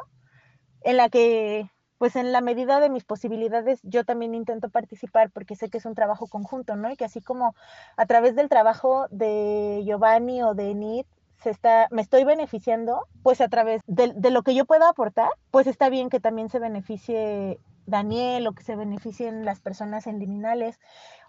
[0.83, 1.69] en la que
[2.03, 5.85] pues en la medida de mis posibilidades yo también intento participar porque sé que es
[5.85, 6.91] un trabajo conjunto, ¿no?
[6.91, 7.55] Y que así como
[7.95, 11.05] a través del trabajo de Giovanni o de Enid
[11.41, 15.29] se está, me estoy beneficiando, pues a través de, de lo que yo pueda aportar,
[15.49, 20.19] pues está bien que también se beneficie Daniel o que se beneficien las personas en
[20.19, 20.81] liminales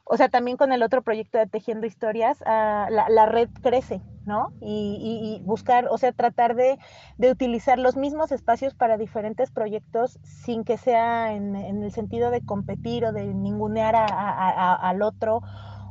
[0.06, 4.52] o sea, también con el otro proyecto de Tejiendo Historias, ah, la, red crece, ¿no?
[4.60, 6.78] Y, buscar, o sea, tratar de,
[7.18, 13.06] utilizar los mismos espacios para diferentes proyectos sin que sea en, el sentido de competir
[13.06, 15.40] o de ningunear al otro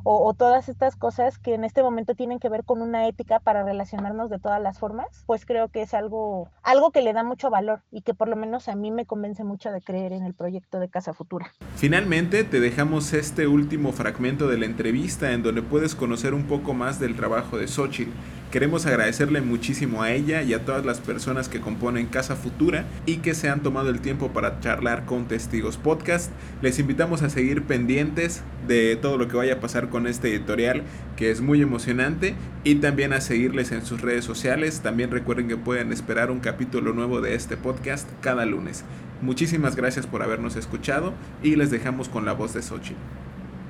[0.04, 3.64] o, todas estas cosas que en este momento tienen que ver con una ética para
[3.64, 7.50] relacionarnos de todas las formas, pues creo que es algo, algo que le da mucho
[7.50, 10.34] valor y que por lo menos a mí me convence mucho de creer en el
[10.34, 11.52] proyecto de Casa Futura.
[11.76, 16.74] Finalmente, te dejamos este último fragmento de la entrevista en donde puedes conocer un poco
[16.74, 18.12] más del trabajo de Xochitl
[18.54, 23.18] Queremos agradecerle muchísimo a ella y a todas las personas que componen Casa Futura y
[23.18, 26.32] que se han tomado el tiempo para charlar con Testigos Podcast.
[26.62, 30.84] Les invitamos a seguir pendientes de todo lo que vaya a pasar con este editorial
[31.16, 34.82] que es muy emocionante y también a seguirles en sus redes sociales.
[34.82, 38.84] También recuerden que pueden esperar un capítulo nuevo de este podcast cada lunes.
[39.24, 42.94] Muchísimas gracias por habernos escuchado y les dejamos con la voz de Sochi.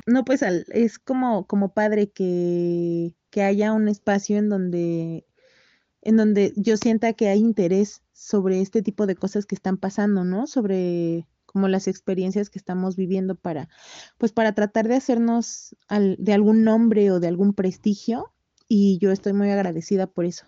[0.06, 5.26] No, pues es como, como padre que que haya un espacio en donde,
[6.04, 10.24] en donde yo sienta que hay interés sobre este tipo de cosas que están pasando,
[10.24, 10.46] ¿no?
[10.46, 13.70] Sobre como las experiencias que estamos viviendo para,
[14.20, 18.32] pues para tratar de hacernos de algún nombre o de algún prestigio
[18.68, 20.46] y yo estoy muy agradecida por eso.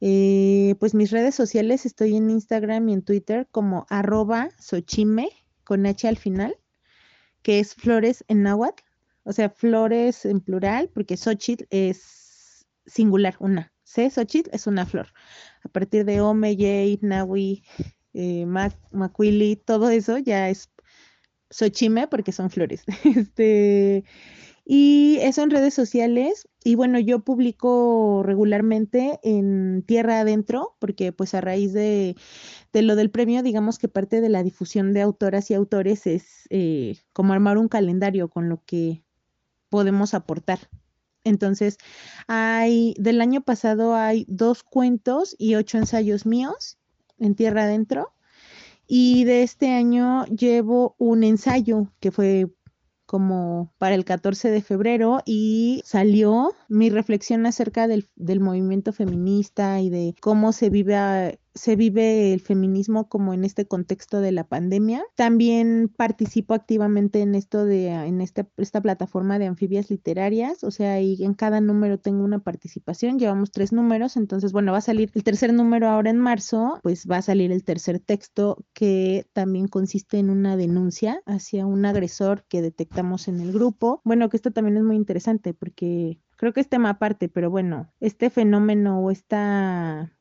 [0.00, 5.28] Eh, pues mis redes sociales estoy en Instagram y en Twitter como arroba sochime
[5.64, 6.56] con H al final,
[7.42, 8.84] que es flores en náhuatl
[9.24, 13.72] o sea, flores en plural, porque Xochitl es singular, una.
[13.84, 15.08] C, Xochitl es una flor.
[15.64, 17.62] A partir de Ome, Jade, Nahui,
[18.14, 18.46] eh,
[18.90, 20.70] Macuili, todo eso ya es
[21.50, 22.84] Xochime porque son flores.
[23.04, 24.04] este,
[24.64, 26.48] y eso en redes sociales.
[26.64, 32.16] Y bueno, yo publico regularmente en Tierra Adentro, porque pues a raíz de,
[32.72, 36.96] lo del premio, digamos que parte de la difusión de autoras y autores es eh,
[37.12, 39.02] como armar un calendario con lo que
[39.72, 40.58] podemos aportar.
[41.24, 41.78] Entonces,
[42.28, 46.78] hay, del año pasado hay dos cuentos y ocho ensayos míos
[47.18, 48.12] en Tierra Adentro.
[48.86, 52.52] Y de este año llevo un ensayo que fue
[53.06, 59.80] como para el 14 de febrero y salió mi reflexión acerca del, del movimiento feminista
[59.80, 64.44] y de cómo se vive se vive el feminismo como en este contexto de la
[64.44, 65.02] pandemia.
[65.14, 71.00] También participo activamente en esto de, en esta, esta plataforma de anfibias literarias, o sea,
[71.00, 75.10] y en cada número tengo una participación, llevamos tres números, entonces, bueno, va a salir
[75.14, 79.68] el tercer número ahora en marzo, pues va a salir el tercer texto que también
[79.68, 84.00] consiste en una denuncia hacia un agresor que detectamos en el grupo.
[84.04, 87.92] Bueno, que esto también es muy interesante porque creo que es tema aparte, pero bueno,
[88.00, 90.12] este fenómeno o esta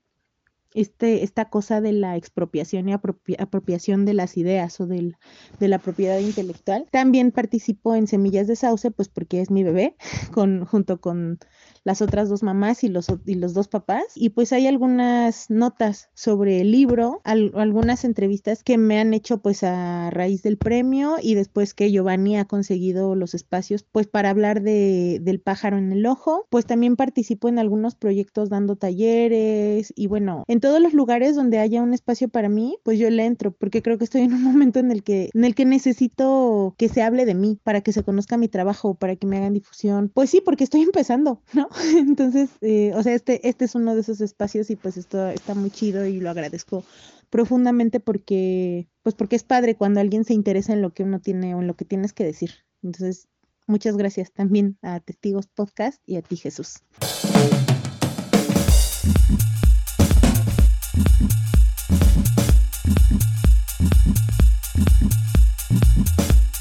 [0.73, 5.17] este, esta cosa de la expropiación y apropiación de las ideas o del,
[5.59, 6.85] de la propiedad intelectual.
[6.91, 9.95] También participo en Semillas de Sauce, pues porque es mi bebé,
[10.33, 11.39] con, junto con
[11.83, 14.03] las otras dos mamás y los, y los dos papás.
[14.15, 19.63] Y pues hay algunas notas sobre el libro, algunas entrevistas que me han hecho pues
[19.63, 24.61] a raíz del premio y después que Giovanni ha conseguido los espacios pues para hablar
[24.61, 26.45] de, del pájaro en el ojo.
[26.49, 31.59] Pues también participo en algunos proyectos dando talleres y bueno, en todos los lugares donde
[31.59, 34.43] haya un espacio para mí, pues yo le entro porque creo que estoy en un
[34.43, 37.91] momento en el que, en el que necesito que se hable de mí, para que
[37.91, 40.09] se conozca mi trabajo, para que me hagan difusión.
[40.13, 41.67] Pues sí, porque estoy empezando, ¿no?
[41.97, 45.55] Entonces, eh, o sea, este, este es uno de esos espacios y pues esto está
[45.55, 46.85] muy chido y lo agradezco
[47.29, 51.55] profundamente porque, pues porque es padre cuando alguien se interesa en lo que uno tiene
[51.55, 52.51] o en lo que tienes que decir.
[52.83, 53.27] Entonces,
[53.67, 56.83] muchas gracias también a Testigos Podcast y a ti, Jesús.